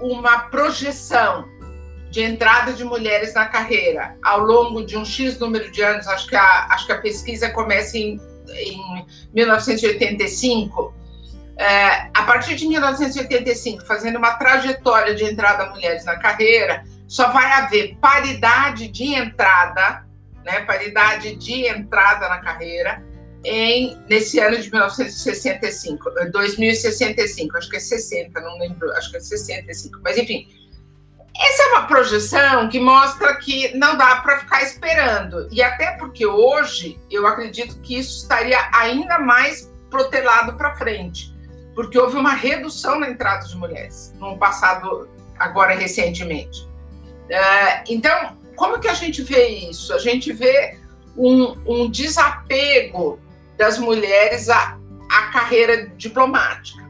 [0.02, 1.48] uma projeção
[2.10, 6.28] de entrada de mulheres na carreira ao longo de um X número de anos, acho
[6.28, 10.92] que a, acho que a pesquisa começa em, em 1985,
[11.56, 17.32] é, a partir de 1985, fazendo uma trajetória de entrada de mulheres na carreira, só
[17.32, 20.06] vai haver paridade de entrada,
[20.43, 23.04] né, paridade de entrada na carreira
[23.43, 29.20] em nesse ano de 1965, 2065, acho que é 60, não lembro, acho que é
[29.20, 30.48] 65, mas enfim.
[31.39, 35.48] Essa é uma projeção que mostra que não dá para ficar esperando.
[35.52, 41.32] E até porque hoje eu acredito que isso estaria ainda mais protelado para frente,
[41.76, 46.66] porque houve uma redução na entrada de mulheres no passado, agora recentemente.
[47.28, 49.94] Uh, então, como que a gente vê isso?
[49.94, 50.80] A gente vê
[51.16, 53.20] um, um desapego
[53.58, 54.78] das mulheres à,
[55.12, 56.86] à carreira diplomática.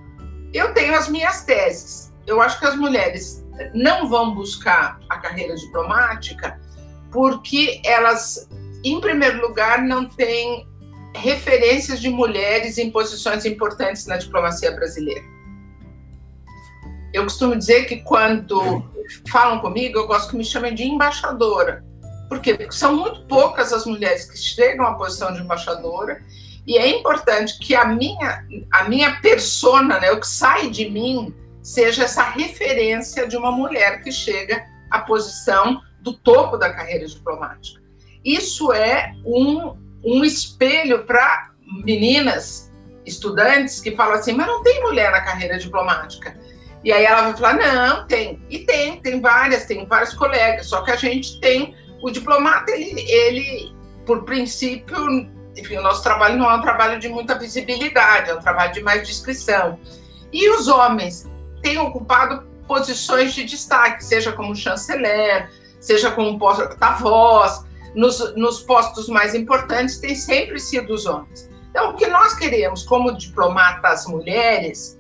[0.54, 2.14] Eu tenho as minhas teses.
[2.26, 6.60] Eu acho que as mulheres não vão buscar a carreira diplomática
[7.12, 8.48] porque elas,
[8.84, 10.68] em primeiro lugar, não têm
[11.16, 15.24] referências de mulheres em posições importantes na diplomacia brasileira.
[17.14, 18.84] Eu costumo dizer que quando
[19.30, 21.84] falam comigo, eu gosto que me chamem de embaixadora.
[22.28, 22.56] Por quê?
[22.56, 26.22] Porque são muito poucas as mulheres que chegam à posição de embaixadora
[26.68, 31.34] e é importante que a minha, a minha persona, né, o que sai de mim,
[31.64, 37.82] seja essa referência de uma mulher que chega à posição do topo da carreira diplomática.
[38.24, 41.52] Isso é um, um espelho para
[41.86, 42.70] meninas,
[43.06, 46.38] estudantes, que falam assim: mas não tem mulher na carreira diplomática.
[46.84, 48.42] E aí ela vai falar: não, tem.
[48.50, 51.76] E tem, tem várias, tem vários colegas, só que a gente tem.
[52.02, 54.98] O diplomata, ele, ele por princípio,
[55.56, 58.82] enfim, o nosso trabalho não é um trabalho de muita visibilidade, é um trabalho de
[58.82, 59.80] mais discrição.
[60.32, 61.30] E os homens
[61.62, 69.34] têm ocupado posições de destaque, seja como chanceler, seja como porta-voz, nos, nos postos mais
[69.34, 71.50] importantes têm sempre sido os homens.
[71.70, 74.97] Então, o que nós queremos como diplomatas mulheres,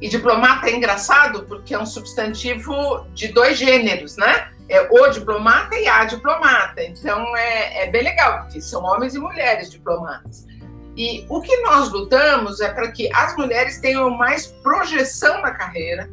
[0.00, 4.50] e diplomata é engraçado porque é um substantivo de dois gêneros, né?
[4.68, 6.82] é o diplomata e a diplomata.
[6.82, 10.46] Então é, é bem legal, porque são homens e mulheres diplomatas.
[10.96, 16.10] E o que nós lutamos é para que as mulheres tenham mais projeção na carreira,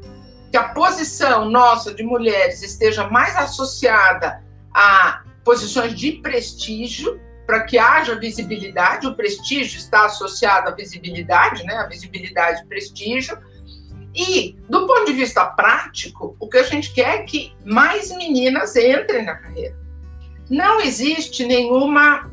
[0.52, 4.43] que a posição nossa de mulheres esteja mais associada
[4.74, 9.06] a posições de prestígio, para que haja visibilidade.
[9.06, 11.76] O prestígio está associado à visibilidade, né?
[11.76, 13.38] A visibilidade e prestígio
[14.15, 18.73] e, do ponto de vista prático, o que a gente quer é que mais meninas
[18.78, 19.75] entrem na carreira.
[20.49, 22.32] Não existe nenhuma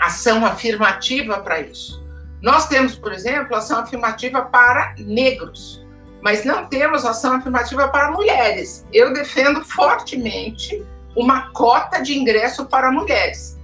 [0.00, 2.02] ação afirmativa para isso.
[2.40, 5.84] Nós temos, por exemplo, ação afirmativa para negros,
[6.22, 8.86] mas não temos ação afirmativa para mulheres.
[8.90, 10.82] Eu defendo fortemente
[11.14, 13.58] uma cota de ingresso para mulheres.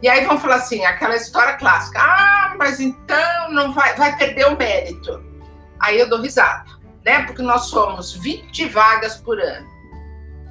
[0.00, 4.46] E aí vão falar assim, aquela história clássica: ah, mas então não vai, vai perder
[4.46, 5.22] o mérito.
[5.80, 6.77] Aí eu dou risada
[7.08, 7.22] né?
[7.22, 9.66] Porque nós somos 20 vagas por ano.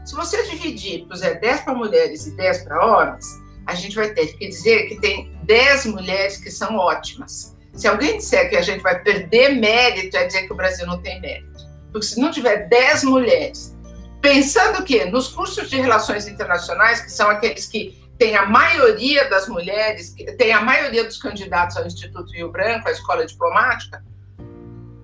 [0.03, 3.27] Se você dividir, puser 10 para mulheres e 10 para homens,
[3.67, 7.55] a gente vai ter que dizer que tem 10 mulheres que são ótimas.
[7.73, 10.99] Se alguém disser que a gente vai perder mérito, é dizer que o Brasil não
[10.99, 11.67] tem mérito.
[11.91, 13.77] Porque se não tiver 10 mulheres,
[14.19, 19.47] pensando que nos cursos de relações internacionais, que são aqueles que tem a maioria das
[19.47, 24.03] mulheres, tem a maioria dos candidatos ao Instituto Rio Branco, à escola diplomática,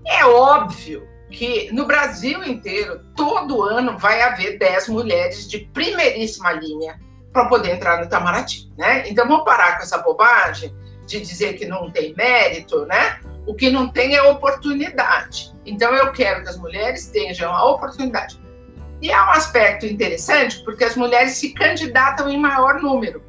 [0.08, 7.00] é óbvio que no Brasil inteiro, todo ano, vai haver 10 mulheres de primeiríssima linha
[7.34, 9.10] para poder entrar no Itamaraty, né?
[9.10, 10.74] Então vamos parar com essa bobagem
[11.08, 13.20] de dizer que não tem mérito, né?
[13.48, 15.52] O que não tem é oportunidade.
[15.66, 18.40] Então eu quero que as mulheres tenham a oportunidade.
[19.02, 23.24] E há um aspecto interessante, porque as mulheres se candidatam em maior número,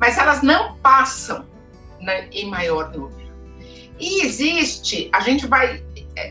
[0.00, 1.44] mas elas não passam
[2.00, 3.28] né, em maior número.
[3.98, 5.82] E existe, a gente vai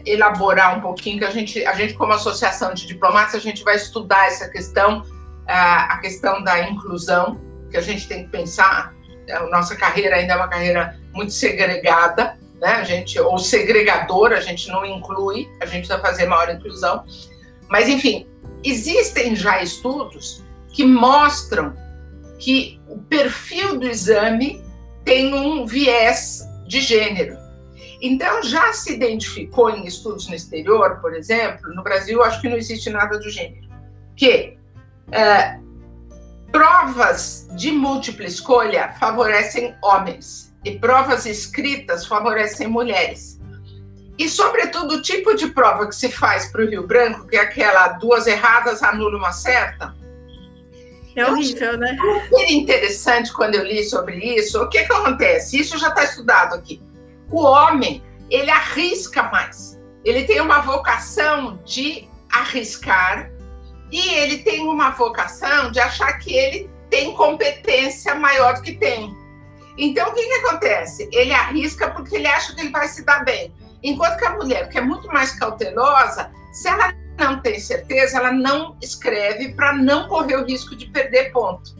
[0.06, 3.76] elaborar um pouquinho, que a gente, a gente como associação de diplomatas, a gente vai
[3.76, 5.04] estudar essa questão,
[5.48, 8.94] a questão da inclusão, que a gente tem que pensar.
[9.30, 12.74] A nossa carreira ainda é uma carreira muito segregada, né?
[12.74, 17.04] A gente, ou segregadora, a gente não inclui, a gente vai fazer maior inclusão.
[17.70, 18.28] Mas, enfim,
[18.64, 21.74] existem já estudos que mostram
[22.40, 24.64] que o perfil do exame
[25.04, 27.47] tem um viés de gênero.
[28.02, 32.58] Então, já se identificou em estudos no exterior, por exemplo, no Brasil, acho que não
[32.58, 33.68] existe nada do gênero,
[34.16, 34.58] que
[35.12, 35.60] é,
[36.52, 43.40] provas de múltipla escolha favorecem homens e provas escritas favorecem mulheres.
[44.18, 47.42] E, sobretudo, o tipo de prova que se faz para o Rio Branco, que é
[47.42, 49.96] aquela duas erradas anula uma certa.
[51.16, 51.98] É horrível, né?
[52.30, 54.62] Super interessante quando eu li sobre isso.
[54.62, 55.60] O que, que acontece?
[55.60, 56.82] Isso já está estudado aqui.
[57.32, 59.80] O homem, ele arrisca mais.
[60.04, 63.30] Ele tem uma vocação de arriscar
[63.92, 69.16] e ele tem uma vocação de achar que ele tem competência maior do que tem.
[69.78, 71.10] Então, o que, que acontece?
[71.12, 73.54] Ele arrisca porque ele acha que ele vai se dar bem.
[73.84, 78.32] Enquanto que a mulher, que é muito mais cautelosa, se ela não tem certeza, ela
[78.32, 81.77] não escreve para não correr o risco de perder ponto.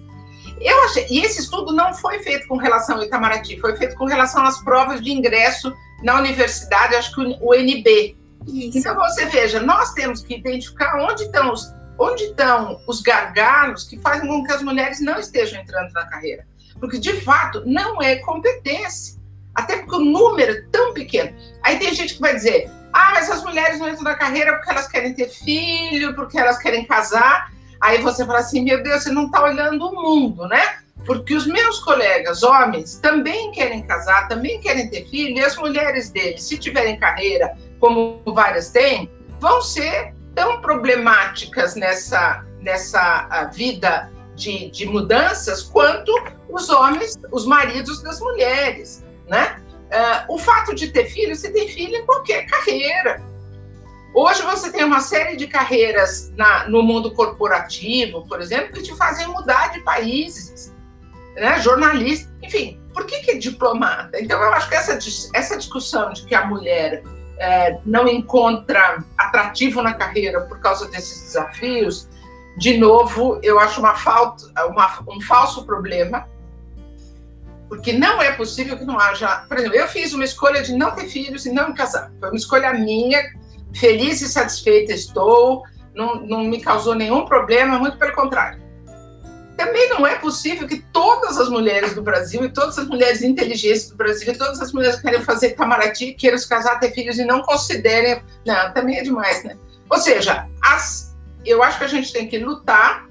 [0.60, 4.06] Eu achei, e esse estudo não foi feito com relação ao Itamaraty, foi feito com
[4.06, 8.18] relação às provas de ingresso na universidade, acho que o NB.
[8.48, 8.78] Isso.
[8.78, 14.00] Então você veja, nós temos que identificar onde estão os, onde estão os gargalos que
[14.00, 16.46] fazem com que as mulheres não estejam entrando na carreira.
[16.80, 19.18] Porque, de fato, não é competência.
[19.54, 21.36] Até porque o número é tão pequeno.
[21.64, 24.70] Aí tem gente que vai dizer: ah, mas as mulheres não entram na carreira porque
[24.70, 27.52] elas querem ter filho, porque elas querem casar.
[27.82, 30.80] Aí você fala assim: meu Deus, você não está olhando o mundo, né?
[31.06, 36.10] Porque os meus colegas homens também querem casar, também querem ter filho, e as mulheres
[36.10, 39.10] deles, se tiverem carreira, como várias têm,
[39.40, 46.12] vão ser tão problemáticas nessa, nessa ah, vida de, de mudanças quanto
[46.50, 49.62] os homens, os maridos das mulheres, né?
[49.88, 53.22] Uh, o fato de ter filho, você tem filho em qualquer carreira.
[54.20, 58.96] Hoje você tem uma série de carreiras na, no mundo corporativo, por exemplo, que te
[58.96, 60.74] fazem mudar de países,
[61.36, 61.62] né?
[61.62, 62.82] Jornalista, enfim.
[62.96, 64.20] Por que, que é diplomata?
[64.20, 64.98] Então, eu acho que essa,
[65.36, 67.04] essa discussão de que a mulher
[67.38, 72.10] é, não encontra atrativo na carreira por causa desses desafios,
[72.58, 76.28] de novo, eu acho uma falta, uma, um falso problema,
[77.70, 79.46] porque não é possível que não haja.
[79.48, 82.12] Por exemplo, eu fiz uma escolha de não ter filhos e não me casar.
[82.20, 83.22] Foi uma escolha minha,
[83.78, 85.64] feliz e satisfeita estou,
[85.94, 88.62] não, não me causou nenhum problema, muito pelo contrário.
[89.58, 93.90] Também não é possível que todas as mulheres do Brasil e todas as mulheres inteligentes
[93.90, 97.18] do Brasil e todas as mulheres que querem fazer Itamaraty queiram se casar, ter filhos
[97.18, 98.22] e não considerem.
[98.46, 99.58] Não, também é demais, né?
[99.90, 101.08] Ou seja, as
[101.48, 103.08] eu acho que a gente tem que lutar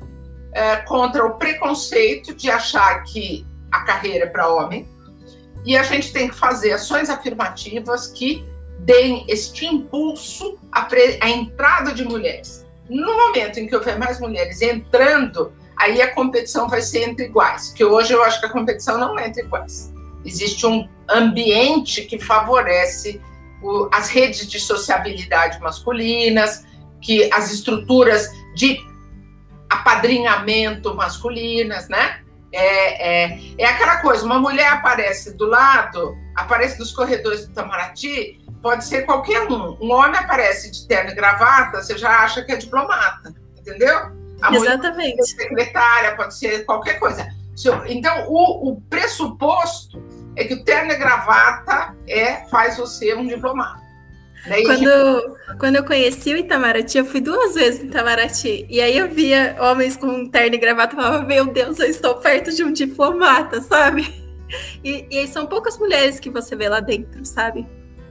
[0.53, 4.87] é, contra o preconceito de achar que a carreira é para homem
[5.64, 8.47] e a gente tem que fazer ações afirmativas que
[8.81, 10.87] deem este impulso à,
[11.20, 12.66] à entrada de mulheres.
[12.89, 17.72] No momento em que houver mais mulheres entrando, aí a competição vai ser entre iguais,
[17.72, 19.93] que hoje eu acho que a competição não é entre iguais.
[20.24, 23.20] Existe um ambiente que favorece
[23.62, 26.64] o, as redes de sociabilidade masculinas,
[27.01, 28.79] que as estruturas de
[29.68, 32.20] apadrinhamento masculinas, né?
[32.53, 38.41] É, é, é aquela coisa, uma mulher aparece do lado, aparece dos corredores do Itamaraty,
[38.62, 39.76] pode ser qualquer um.
[39.80, 43.96] Um homem aparece de terno e gravata, você já acha que é diplomata, entendeu?
[44.42, 45.16] A Exatamente.
[45.16, 47.26] pode ser secretária, pode ser qualquer coisa.
[47.86, 50.02] Então, o, o pressuposto
[50.36, 53.86] é que o terno e gravata é, faz você um diplomata.
[54.64, 58.66] Quando, quando eu conheci o Itamaraty, eu fui duas vezes no Itamaraty.
[58.68, 62.14] E aí eu via homens com terno e gravata e falava, meu Deus, eu estou
[62.16, 64.24] perto de um diplomata, sabe?
[64.84, 67.66] E, e são poucas mulheres que você vê lá dentro, sabe?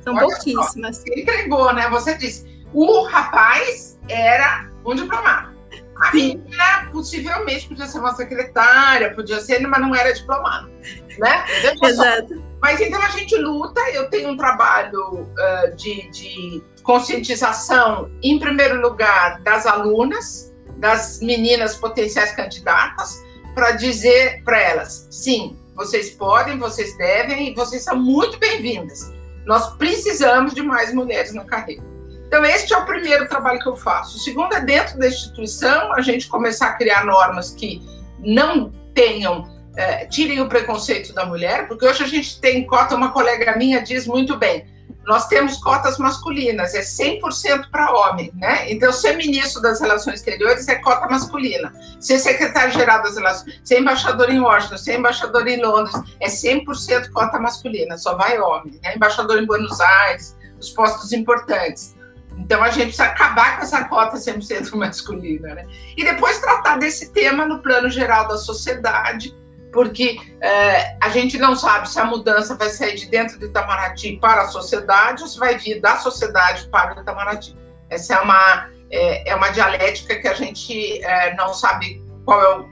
[0.05, 0.97] São Olha pouquíssimas.
[0.97, 1.89] Só, entregou, né?
[1.89, 5.53] Você disse, o rapaz era um diplomata.
[5.97, 10.69] A menina possivelmente podia ser uma secretária, podia ser, mas não era diplomata,
[11.17, 11.45] né?
[11.81, 12.43] Exato.
[12.61, 18.81] Mas então a gente luta, eu tenho um trabalho uh, de, de conscientização, em primeiro
[18.81, 26.95] lugar, das alunas, das meninas potenciais candidatas, para dizer para elas: sim, vocês podem, vocês
[26.97, 29.14] devem e vocês são muito bem-vindas.
[29.45, 31.83] Nós precisamos de mais mulheres na carreira.
[32.27, 34.17] Então, este é o primeiro trabalho que eu faço.
[34.17, 37.81] O segundo é dentro da instituição, a gente começar a criar normas que
[38.19, 43.11] não tenham é, tirem o preconceito da mulher, porque hoje a gente tem cota, uma
[43.11, 44.65] colega minha diz muito bem,
[45.05, 48.71] nós temos cotas masculinas, é 100% para homem, né?
[48.71, 51.73] Então, ser ministro das Relações Exteriores é cota masculina.
[51.99, 57.39] Ser secretário-geral das Relações, ser embaixador em Washington, ser embaixador em Londres, é 100% cota
[57.39, 58.95] masculina, só vai homem, né?
[58.95, 61.95] Embaixador em Buenos Aires, os postos importantes.
[62.37, 65.67] Então, a gente precisa acabar com essa cota 100% masculina, né?
[65.95, 69.35] E depois tratar desse tema no plano geral da sociedade,
[69.75, 74.17] porque é, a gente não sabe se a mudança vai sair de dentro do Itamaraty
[74.21, 77.55] para a sociedade ou se vai vir da sociedade para o Itamaraty.
[77.89, 82.55] Essa é uma, é, é uma dialética que a gente é, não sabe qual é,
[82.55, 82.69] o,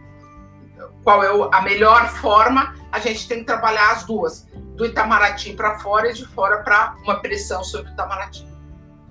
[1.03, 5.77] qual é a melhor forma, a gente tem que trabalhar as duas, do Itamaraty para
[5.79, 8.47] fora e de fora para uma pressão sobre o Itamaraty.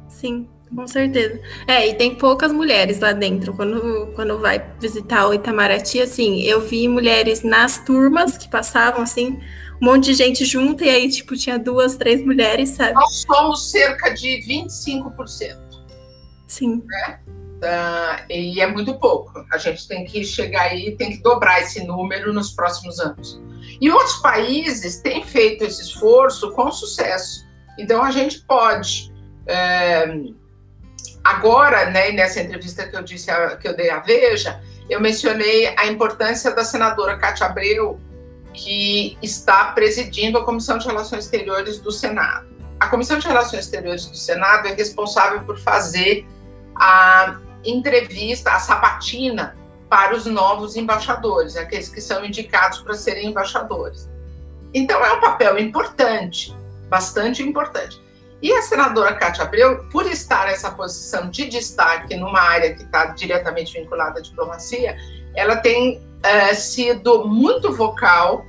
[0.09, 1.41] Sim, com certeza.
[1.67, 3.55] É, e tem poucas mulheres lá dentro.
[3.55, 9.39] Quando, quando vai visitar o Itamaraty, assim, eu vi mulheres nas turmas que passavam, assim,
[9.81, 12.95] um monte de gente junto e aí, tipo, tinha duas, três mulheres, sabe?
[12.95, 15.59] Nós somos cerca de 25%.
[16.47, 16.83] Sim.
[16.87, 17.19] Né?
[17.63, 19.45] Uh, e é muito pouco.
[19.53, 23.41] A gente tem que chegar aí, tem que dobrar esse número nos próximos anos.
[23.81, 27.47] E outros países têm feito esse esforço com sucesso.
[27.79, 29.13] Então a gente pode.
[29.47, 30.07] É,
[31.23, 35.87] agora, né, nessa entrevista que eu disse que eu dei à Veja, eu mencionei a
[35.87, 38.01] importância da senadora Cátia Abreu,
[38.53, 42.47] que está presidindo a Comissão de Relações Exteriores do Senado.
[42.79, 46.27] A Comissão de Relações Exteriores do Senado é responsável por fazer
[46.75, 49.57] a entrevista, a sabatina
[49.89, 54.11] para os novos embaixadores, aqueles que são indicados para serem embaixadores.
[54.75, 56.57] Então é um papel importante,
[56.89, 58.03] bastante importante.
[58.43, 63.07] E a senadora Cátia Abreu, por estar nessa posição de destaque numa área que está
[63.07, 64.97] diretamente vinculada à diplomacia,
[65.37, 68.45] ela tem é, sido muito vocal,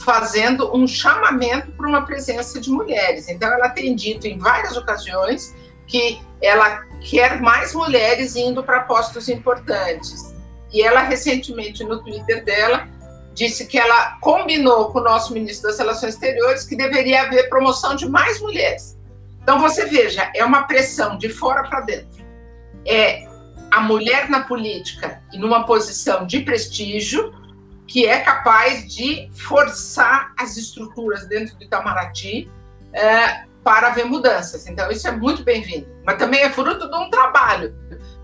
[0.00, 3.28] fazendo um chamamento para uma presença de mulheres.
[3.28, 5.54] Então, ela tem dito em várias ocasiões
[5.86, 10.34] que ela quer mais mulheres indo para postos importantes.
[10.72, 12.88] E ela, recentemente, no Twitter dela,
[13.34, 17.94] disse que ela combinou com o nosso ministro das Relações Exteriores que deveria haver promoção
[17.94, 18.93] de mais mulheres.
[19.44, 22.24] Então, você veja, é uma pressão de fora para dentro.
[22.86, 23.28] É
[23.70, 27.30] a mulher na política e numa posição de prestígio
[27.86, 32.50] que é capaz de forçar as estruturas dentro do Itamaraty
[32.94, 34.66] é, para haver mudanças.
[34.66, 35.86] Então, isso é muito bem-vindo.
[36.06, 37.74] Mas também é fruto de um trabalho,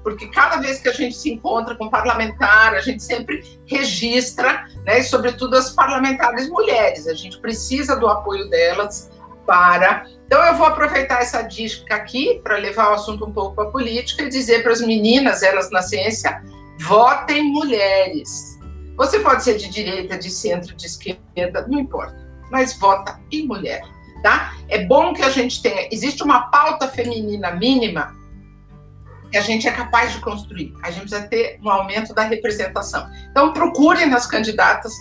[0.03, 5.03] porque cada vez que a gente se encontra com parlamentar, a gente sempre registra, né,
[5.03, 9.11] sobretudo as parlamentares mulheres, a gente precisa do apoio delas
[9.51, 10.07] para.
[10.27, 13.71] Então, eu vou aproveitar essa dica aqui para levar o assunto um pouco para a
[13.73, 16.41] política e dizer para as meninas, elas na ciência,
[16.79, 18.57] votem mulheres.
[18.97, 22.15] Você pode ser de direita, de centro, de esquerda, não importa,
[22.49, 23.83] mas vota em mulher
[24.23, 24.55] tá?
[24.69, 25.89] É bom que a gente tenha.
[25.91, 28.15] Existe uma pauta feminina mínima
[29.31, 30.75] que a gente é capaz de construir.
[30.83, 33.09] A gente precisa ter um aumento da representação.
[33.31, 34.93] Então, procurem nas candidatas.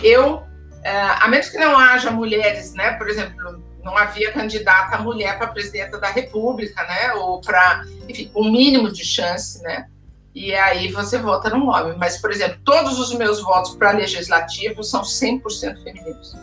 [0.00, 0.42] Eu,
[0.84, 2.92] é, a menos que não haja mulheres, né?
[2.92, 7.14] Por exemplo, não havia candidata mulher para presidenta da República, né?
[7.14, 9.86] Ou para, enfim, um mínimo de chance, né?
[10.34, 11.96] E aí você vota no homem.
[11.98, 16.34] Mas, por exemplo, todos os meus votos para legislativo são 100% femininos.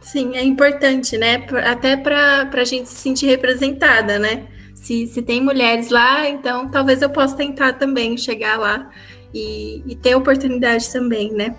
[0.00, 1.46] Sim, é importante, né?
[1.64, 4.46] Até para a gente se sentir representada, né?
[4.74, 8.90] Se, se tem mulheres lá, então talvez eu possa tentar também chegar lá
[9.32, 11.54] e, e ter oportunidade também, né?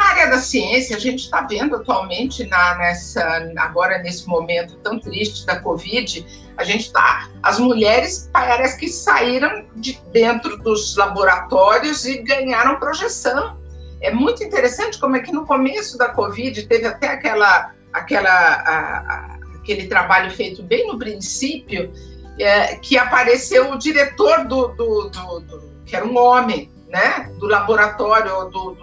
[0.00, 4.98] Na área da ciência, a gente está vendo atualmente na, nessa, agora nesse momento tão
[4.98, 6.26] triste da Covid,
[6.56, 7.28] a gente está.
[7.42, 13.60] As mulheres parece que saíram de dentro dos laboratórios e ganharam projeção
[14.00, 18.98] é muito interessante como é que no começo da Covid teve até aquela, aquela, a,
[18.98, 21.92] a, aquele trabalho feito bem no princípio,
[22.38, 27.46] é, que apareceu o diretor do, do, do, do, que era um homem, né, do
[27.46, 28.74] laboratório do,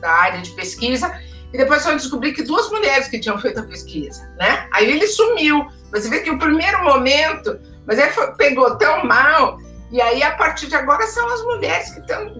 [0.00, 1.20] da área de pesquisa,
[1.52, 4.68] e depois só descobri que duas mulheres que tinham feito a pesquisa, né?
[4.72, 5.66] Aí ele sumiu.
[5.92, 9.58] Você vê que o primeiro momento, mas aí foi, pegou tão mal,
[9.90, 12.34] e aí a partir de agora são as mulheres que estão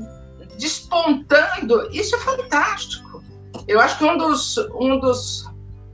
[0.59, 3.23] despontando, isso é fantástico.
[3.69, 5.49] Eu acho que um dos, um dos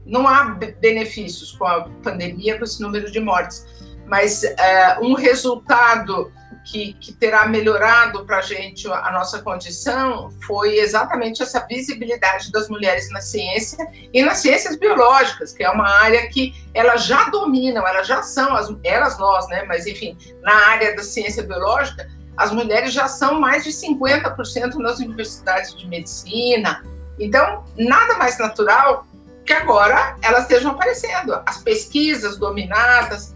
[0.05, 3.65] não há benefícios com a pandemia, com esse número de mortes,
[4.07, 6.31] mas é, um resultado
[6.65, 12.69] que, que terá melhorado para a gente a nossa condição foi exatamente essa visibilidade das
[12.69, 17.85] mulheres na ciência e nas ciências biológicas, que é uma área que elas já dominam,
[17.85, 19.63] elas já são, as, elas nós, né?
[19.67, 24.99] Mas enfim, na área da ciência biológica, as mulheres já são mais de 50% nas
[24.99, 26.83] universidades de medicina.
[27.19, 29.05] Então, nada mais natural
[29.45, 33.35] que agora elas estejam aparecendo, as pesquisas dominadas.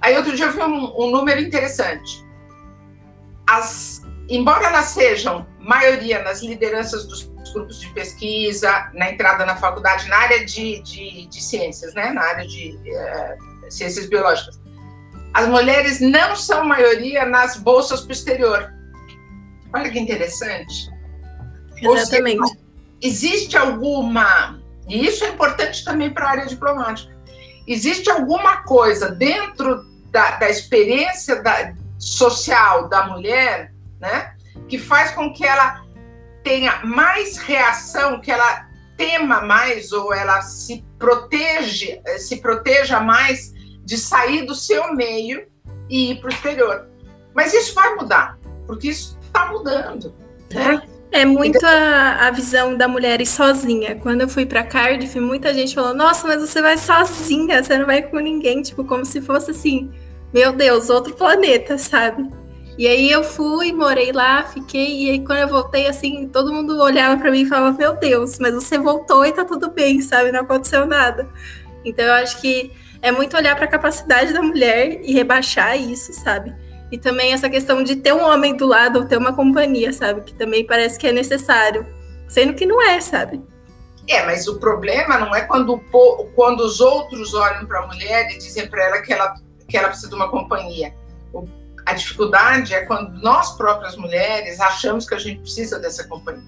[0.00, 2.23] Aí, outro dia eu vi um, um número interessante.
[3.46, 10.08] As, embora elas sejam maioria nas lideranças dos grupos de pesquisa, na entrada na faculdade,
[10.08, 12.10] na área de, de, de ciências, né?
[12.10, 13.36] na área de é,
[13.70, 14.60] ciências biológicas,
[15.32, 18.72] as mulheres não são maioria nas bolsas para o exterior.
[19.72, 20.90] Olha que interessante.
[21.80, 22.48] Exatamente.
[22.48, 22.60] Seja,
[23.02, 27.12] existe alguma, e isso é importante também para a área diplomática,
[27.66, 31.74] existe alguma coisa dentro da, da experiência da,
[32.04, 34.34] social da mulher, né,
[34.68, 35.82] que faz com que ela
[36.42, 43.52] tenha mais reação, que ela tema mais ou ela se protege, se proteja mais
[43.84, 45.46] de sair do seu meio
[45.88, 46.88] e ir para o exterior.
[47.34, 50.14] Mas isso vai mudar, porque isso está mudando.
[50.52, 50.82] Né?
[51.10, 53.96] É muito a, a visão da mulher ir sozinha.
[53.96, 57.86] Quando eu fui para Cardiff, muita gente falou: Nossa, mas você vai sozinha, você não
[57.86, 58.62] vai com ninguém.
[58.62, 59.92] Tipo, como se fosse assim,
[60.34, 62.28] meu Deus, outro planeta, sabe?
[62.76, 66.76] E aí eu fui, morei lá, fiquei, e aí quando eu voltei, assim, todo mundo
[66.82, 70.32] olhava para mim e falava: Meu Deus, mas você voltou e tá tudo bem, sabe?
[70.32, 71.28] Não aconteceu nada.
[71.84, 76.12] Então eu acho que é muito olhar para a capacidade da mulher e rebaixar isso,
[76.12, 76.52] sabe?
[76.90, 80.22] E também essa questão de ter um homem do lado ou ter uma companhia, sabe?
[80.22, 81.86] Que também parece que é necessário,
[82.26, 83.40] sendo que não é, sabe?
[84.08, 85.78] É, mas o problema não é quando,
[86.34, 89.34] quando os outros olham para a mulher e dizem para ela que, ela
[89.74, 90.94] que ela precisa de uma companhia.
[91.84, 96.44] A dificuldade é quando nós próprias mulheres achamos que a gente precisa dessa companhia.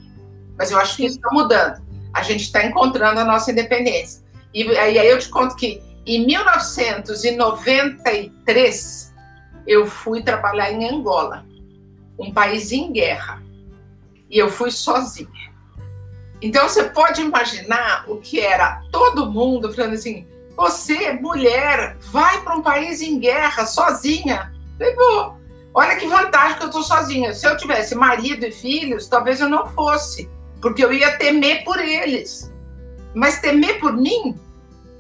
[0.56, 1.84] Mas eu acho que isso está mudando.
[2.14, 4.22] A gente está encontrando a nossa independência.
[4.54, 9.12] E aí eu te conto que em 1993
[9.66, 11.44] eu fui trabalhar em Angola,
[12.16, 13.42] um país em guerra,
[14.30, 15.52] e eu fui sozinha.
[16.40, 22.56] Então você pode imaginar o que era todo mundo falando assim: você, mulher, vai para
[22.56, 24.52] um país em guerra sozinha.
[24.96, 25.36] Vou.
[25.74, 27.34] Olha que vantagem que eu estou sozinha.
[27.34, 30.30] Se eu tivesse marido e filhos, talvez eu não fosse,
[30.62, 32.50] porque eu ia temer por eles.
[33.14, 34.34] Mas temer por mim,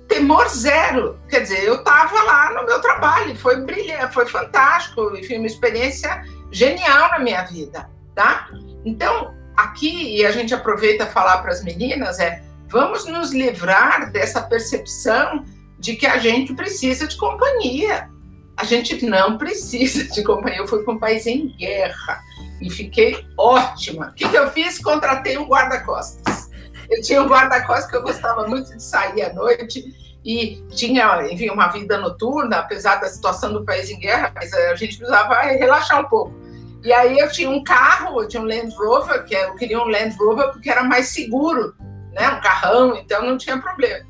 [0.06, 1.18] temor zero.
[1.30, 6.22] Quer dizer, eu estava lá no meu trabalho, foi brilhante, foi fantástico, foi uma experiência
[6.50, 8.48] genial na minha vida, tá?
[8.84, 14.42] Então, aqui, e a gente aproveita falar para as meninas, é vamos nos livrar dessa
[14.42, 15.44] percepção
[15.78, 18.10] de que a gente precisa de companhia.
[18.56, 20.60] A gente não precisa de companhia.
[20.60, 22.20] Eu fui para um país em guerra
[22.60, 24.08] e fiquei ótima.
[24.08, 24.78] O que, que eu fiz?
[24.78, 26.50] Contratei um guarda-costas.
[26.90, 29.84] Eu tinha um guarda-costas que eu gostava muito de sair à noite
[30.24, 34.74] e tinha, enfim, uma vida noturna, apesar da situação do país em guerra, mas a
[34.74, 36.34] gente precisava relaxar um pouco.
[36.82, 39.88] E aí eu tinha um carro, eu tinha um Land Rover, que eu queria um
[39.88, 41.74] Land Rover porque era mais seguro,
[42.16, 42.28] né?
[42.30, 44.04] Um carrão, então não tinha problema.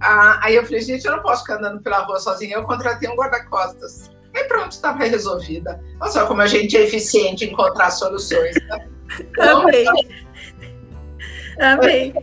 [0.00, 3.08] Ah, aí eu falei, gente, eu não posso ficar andando pela rua sozinha, eu contratei
[3.08, 4.10] um guarda-costas.
[4.32, 5.82] E pronto, estava resolvida.
[6.00, 8.54] Olha só como a gente é eficiente em encontrar soluções.
[8.54, 8.88] Né?
[9.20, 9.86] Então, Amei.
[11.60, 12.14] Amém.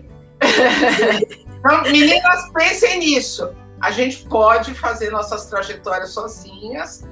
[1.60, 3.54] então, meninas, pensem nisso.
[3.82, 7.04] A gente pode fazer nossas trajetórias sozinhas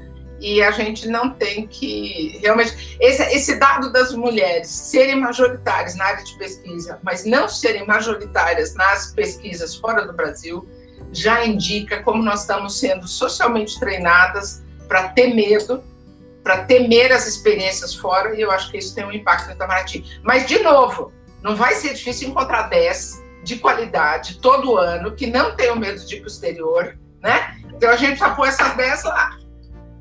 [0.45, 6.05] e a gente não tem que realmente esse, esse dado das mulheres serem majoritárias na
[6.05, 10.69] área de pesquisa, mas não serem majoritárias nas pesquisas fora do Brasil,
[11.11, 15.83] já indica como nós estamos sendo socialmente treinadas para ter medo,
[16.43, 20.21] para temer as experiências fora, e eu acho que isso tem um impacto no Itamaraty.
[20.21, 25.55] Mas, de novo, não vai ser difícil encontrar 10 de qualidade todo ano, que não
[25.55, 27.57] tenham medo de ir para o exterior, né?
[27.73, 29.44] Então a gente já põe essas 10 lá.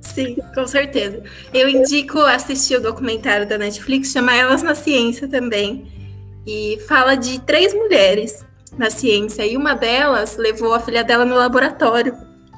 [0.05, 1.23] Sim, com certeza.
[1.53, 5.91] Eu indico assistir o documentário da Netflix, chama Elas na Ciência também.
[6.47, 8.45] E fala de três mulheres
[8.77, 9.47] na ciência.
[9.47, 12.15] E uma delas levou a filha dela no laboratório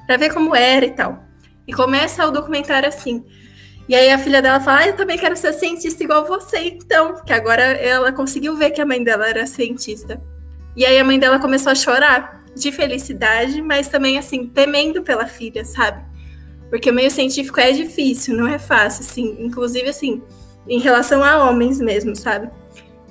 [0.06, 1.24] para ver como era e tal.
[1.66, 3.24] E começa o documentário assim.
[3.88, 7.22] E aí a filha dela fala: ah, Eu também quero ser cientista igual você, então.
[7.24, 10.20] Que agora ela conseguiu ver que a mãe dela era cientista.
[10.76, 15.26] E aí a mãe dela começou a chorar de felicidade, mas também assim, temendo pela
[15.26, 16.15] filha, sabe?
[16.70, 20.22] Porque o meio científico é difícil, não é fácil, assim, inclusive assim,
[20.68, 22.50] em relação a homens mesmo, sabe?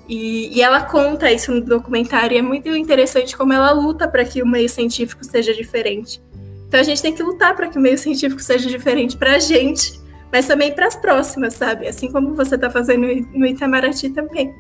[0.08, 4.26] E, e ela conta isso no documentário, e é muito interessante como ela luta para
[4.26, 6.22] que o meio científico seja diferente.
[6.68, 9.40] Então a gente tem que lutar para que o meio científico seja diferente para a
[9.40, 11.88] gente mas também para as próximas, sabe?
[11.88, 14.54] Assim como você está fazendo no Itamaraty também.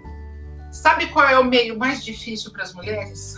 [0.72, 3.36] Sabe qual é o meio mais difícil para as mulheres?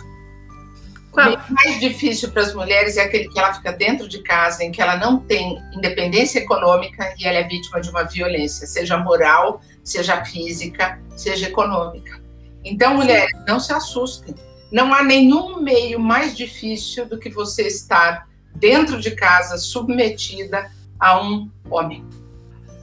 [1.10, 1.34] Qual?
[1.34, 4.70] O mais difícil para as mulheres é aquele que ela fica dentro de casa, em
[4.70, 9.60] que ela não tem independência econômica e ela é vítima de uma violência, seja moral,
[9.82, 12.20] seja física, seja econômica.
[12.64, 14.34] Então, mulheres, não se assustem.
[14.70, 21.22] Não há nenhum meio mais difícil do que você estar dentro de casa, submetida a
[21.22, 22.04] um homem.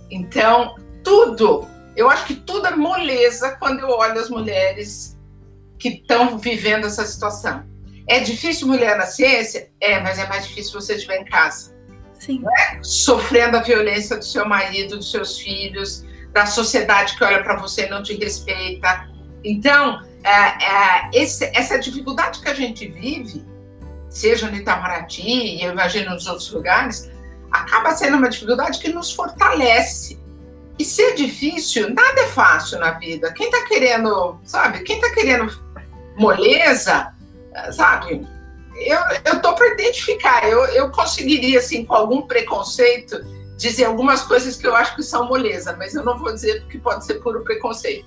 [0.10, 5.18] Então, tudo, eu acho que tudo é moleza quando eu olho as mulheres
[5.78, 7.64] que estão vivendo essa situação.
[8.08, 9.70] É difícil mulher na ciência?
[9.82, 11.76] É, mas é mais difícil você estiver em casa.
[12.20, 12.44] Sim.
[12.60, 12.80] É?
[12.82, 17.86] Sofrendo a violência do seu marido, dos seus filhos, da sociedade que olha para você
[17.86, 19.10] e não te respeita.
[19.44, 23.46] Então, é, é, esse, essa dificuldade que a gente vive,
[24.10, 27.10] seja no Itamaraty, eu imagino nos outros lugares,
[27.52, 30.20] acaba sendo uma dificuldade que nos fortalece.
[30.78, 33.32] E ser difícil, nada é fácil na vida.
[33.32, 35.50] Quem está querendo, sabe, quem está querendo
[36.18, 37.15] moleza,
[37.72, 38.28] sabe,
[38.76, 40.48] eu, eu tô para identificar.
[40.48, 43.24] Eu, eu conseguiria, assim, com algum preconceito,
[43.58, 46.78] dizer algumas coisas que eu acho que são moleza, mas eu não vou dizer porque
[46.78, 48.06] pode ser puro preconceito.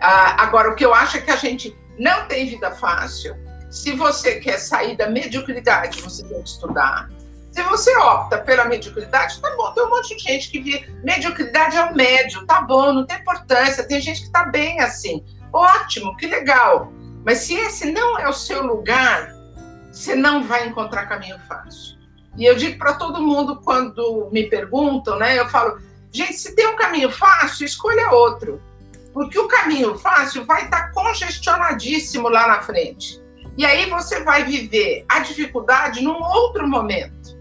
[0.00, 3.36] Ah, agora, o que eu acho é que a gente não tem vida fácil.
[3.70, 7.08] Se você quer sair da mediocridade, você tem que estudar.
[7.50, 11.76] Se você opta pela mediocridade, tá bom, tem um monte de gente que vê mediocridade
[11.76, 15.24] é o médio, tá bom, não tem importância, tem gente que tá bem assim.
[15.52, 16.90] Ótimo, que legal.
[17.24, 19.32] Mas se esse não é o seu lugar,
[19.90, 21.98] você não vai encontrar caminho fácil.
[22.36, 25.38] E eu digo para todo mundo quando me perguntam, né?
[25.38, 25.78] Eu falo,
[26.10, 28.60] gente, se tem um caminho fácil, escolha outro.
[29.12, 33.22] Porque o caminho fácil vai estar tá congestionadíssimo lá na frente.
[33.56, 37.38] E aí você vai viver a dificuldade num outro momento.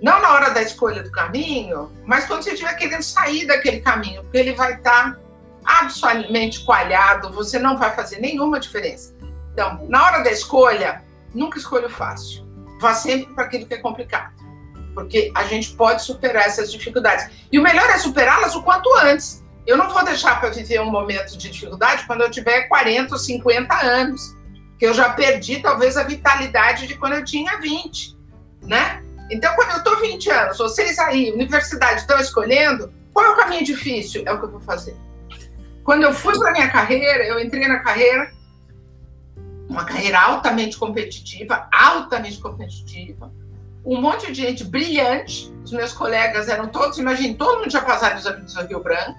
[0.00, 4.22] Não na hora da escolha do caminho, mas quando você estiver querendo sair daquele caminho,
[4.22, 5.18] porque ele vai estar tá
[5.64, 9.14] absolutamente coalhado, você não vai fazer nenhuma diferença.
[9.52, 11.04] Então, na hora da escolha,
[11.34, 12.46] nunca escolha o fácil.
[12.80, 14.32] Vá sempre para aquilo que é complicado.
[14.94, 17.30] Porque a gente pode superar essas dificuldades.
[17.50, 19.42] E o melhor é superá-las o quanto antes.
[19.66, 23.18] Eu não vou deixar para viver um momento de dificuldade quando eu tiver 40 ou
[23.18, 24.36] 50 anos.
[24.78, 28.18] Que eu já perdi talvez a vitalidade de quando eu tinha 20,
[28.62, 29.02] né?
[29.30, 33.64] Então, quando eu estou 20 anos, vocês aí, universidade, estão escolhendo, qual é o caminho
[33.64, 34.22] difícil?
[34.26, 34.96] É o que eu vou fazer.
[35.84, 38.32] Quando eu fui para minha carreira, eu entrei na carreira,
[39.68, 43.32] uma carreira altamente competitiva, altamente competitiva,
[43.84, 48.14] um monte de gente brilhante, os meus colegas eram todos, imagine, todo mundo tinha passado
[48.14, 49.18] nos amigos do Rio Branco,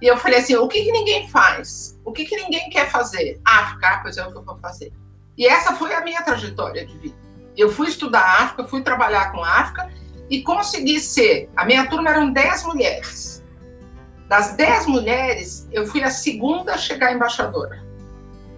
[0.00, 1.98] e eu falei assim, o que, que ninguém faz?
[2.04, 3.40] O que, que ninguém quer fazer?
[3.44, 4.92] África, pois é o que eu vou fazer.
[5.36, 7.16] E essa foi a minha trajetória de vida.
[7.56, 9.90] Eu fui estudar África, fui trabalhar com África
[10.28, 11.48] e consegui ser.
[11.56, 13.42] A minha turma eram 10 mulheres.
[14.28, 17.84] Das dez mulheres, eu fui a segunda a chegar embaixadora.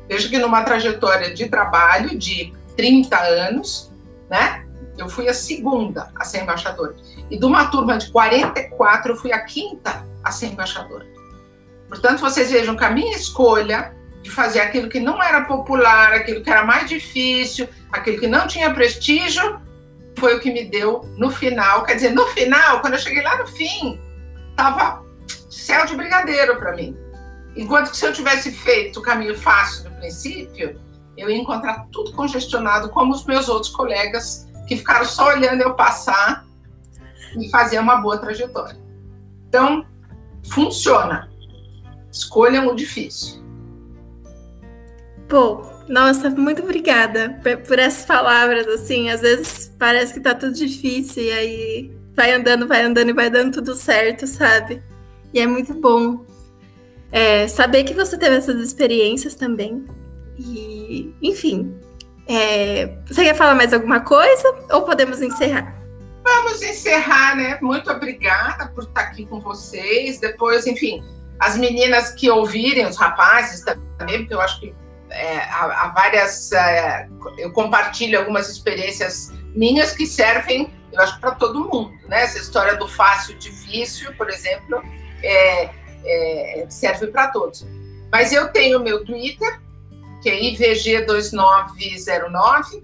[0.08, 3.92] Veja que numa trajetória de trabalho de 30 anos,
[4.30, 4.64] né?
[4.96, 6.96] Eu fui a segunda a ser embaixadora.
[7.30, 11.06] E de uma turma de 44, eu fui a quinta a ser embaixadora.
[11.88, 16.42] Portanto, vocês vejam que a minha escolha de fazer aquilo que não era popular, aquilo
[16.42, 19.60] que era mais difícil, aquilo que não tinha prestígio,
[20.18, 21.84] foi o que me deu no final.
[21.84, 24.00] Quer dizer, no final, quando eu cheguei lá no fim,
[24.50, 25.04] estava
[25.48, 26.96] céu de brigadeiro para mim.
[27.56, 30.80] Enquanto que se eu tivesse feito o caminho fácil no princípio,
[31.16, 35.74] eu ia encontrar tudo congestionado, como os meus outros colegas que ficaram só olhando eu
[35.74, 36.46] passar
[37.36, 38.78] e fazer uma boa trajetória.
[39.48, 39.84] Então,
[40.50, 41.28] funciona.
[42.12, 43.42] Escolham o difícil.
[45.28, 48.66] Pô, nossa, muito obrigada por essas palavras.
[48.68, 53.14] Assim, às vezes parece que tá tudo difícil e aí vai andando, vai andando e
[53.14, 54.82] vai dando tudo certo, sabe?
[55.32, 56.24] E é muito bom
[57.12, 59.84] é, saber que você teve essas experiências também.
[60.38, 61.74] E, enfim,
[62.26, 65.74] é, você quer falar mais alguma coisa ou podemos encerrar?
[66.22, 67.58] Vamos encerrar, né?
[67.62, 70.20] Muito obrigada por estar aqui com vocês.
[70.20, 71.02] Depois, enfim,
[71.38, 74.74] as meninas que ouvirem, os rapazes também, porque eu acho que
[75.10, 76.52] é, há, há, várias.
[76.52, 77.08] É,
[77.38, 82.24] eu compartilho algumas experiências minhas que servem, eu acho, para todo mundo, né?
[82.24, 84.82] Essa história do fácil difícil, por exemplo,
[85.22, 85.70] é,
[86.04, 87.66] é, serve para todos.
[88.10, 89.60] Mas eu tenho meu Twitter,
[90.22, 92.82] que é IVG2909.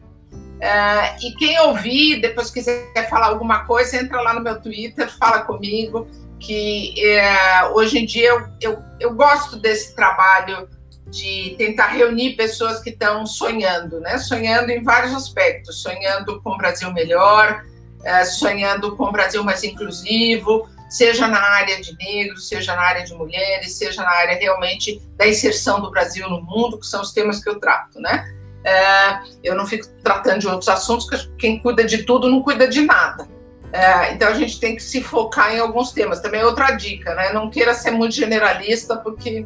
[0.61, 5.43] É, e quem ouvir, depois quiser falar alguma coisa, entra lá no meu Twitter, fala
[5.43, 6.07] comigo,
[6.39, 10.68] que é, hoje em dia eu, eu, eu gosto desse trabalho
[11.07, 14.18] de tentar reunir pessoas que estão sonhando, né?
[14.18, 17.64] Sonhando em vários aspectos, sonhando com um Brasil melhor,
[18.03, 23.03] é, sonhando com um Brasil mais inclusivo, seja na área de negros, seja na área
[23.03, 27.13] de mulheres, seja na área realmente da inserção do Brasil no mundo, que são os
[27.13, 28.33] temas que eu trato, né?
[28.63, 32.69] É, eu não fico tratando de outros assuntos, porque quem cuida de tudo não cuida
[32.69, 33.29] de nada.
[33.73, 36.21] É, então a gente tem que se focar em alguns temas.
[36.21, 37.33] Também é outra dica, né?
[37.33, 39.45] Não queira ser muito generalista, porque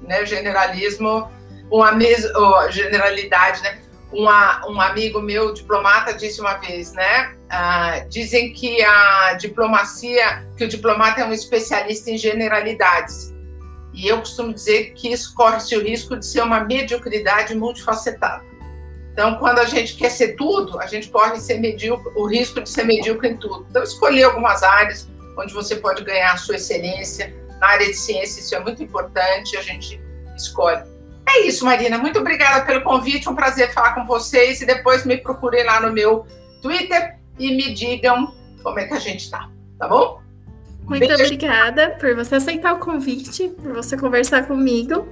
[0.00, 1.30] né, generalismo,
[1.70, 2.26] uma mes
[2.70, 3.82] generalidade, né?
[4.16, 7.36] Uma, um amigo meu, diplomata, disse uma vez, né?
[7.50, 13.34] Ah, dizem que a diplomacia, que o diplomata é um especialista em generalidades.
[13.92, 18.44] E eu costumo dizer que isso corre-se o risco de ser uma mediocridade multifacetada.
[19.12, 22.68] Então, quando a gente quer ser tudo, a gente corre ser medíocre, o risco de
[22.68, 23.66] ser medíocre em tudo.
[23.70, 25.08] Então, escolher algumas áreas
[25.38, 27.34] onde você pode ganhar a sua excelência.
[27.60, 29.98] Na área de ciência, isso é muito importante, a gente
[30.36, 30.82] escolhe.
[31.28, 31.98] É isso, Marina.
[31.98, 33.28] Muito obrigada pelo convite.
[33.28, 34.60] Um prazer falar com vocês.
[34.60, 36.26] E depois me procurem lá no meu
[36.62, 39.48] Twitter e me digam como é que a gente está,
[39.78, 40.20] tá bom?
[40.84, 41.14] Muito Beijo.
[41.24, 45.06] obrigada por você aceitar o convite, por você conversar comigo.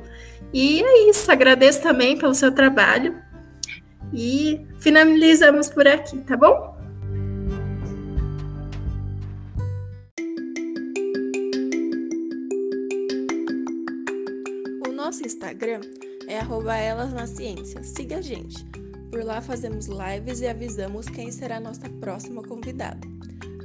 [0.52, 3.16] E é isso, agradeço também pelo seu trabalho.
[4.12, 6.74] E finalizamos por aqui, tá bom?
[15.26, 15.80] Instagram
[16.28, 17.82] é Elas na Ciência.
[17.82, 18.64] Siga a gente.
[19.10, 23.06] Por lá fazemos lives e avisamos quem será nossa próxima convidada.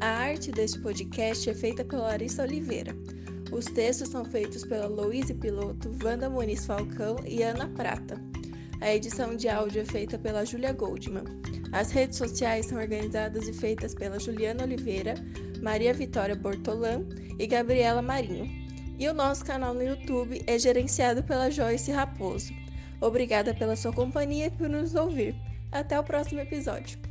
[0.02, 2.96] A arte deste podcast é feita pela Larissa Oliveira.
[3.52, 8.22] Os textos são feitos pela Louise Piloto, Wanda Muniz Falcão e Ana Prata.
[8.82, 11.24] A edição de áudio é feita pela Julia Goldman.
[11.72, 15.16] As redes sociais são organizadas e feitas pela Juliana Oliveira,
[15.62, 17.06] Maria Vitória Bortolan
[17.38, 18.69] e Gabriela Marinho.
[19.00, 22.54] E o nosso canal no YouTube é gerenciado pela Joyce Raposo.
[23.00, 25.34] Obrigada pela sua companhia e por nos ouvir.
[25.72, 27.09] Até o próximo episódio.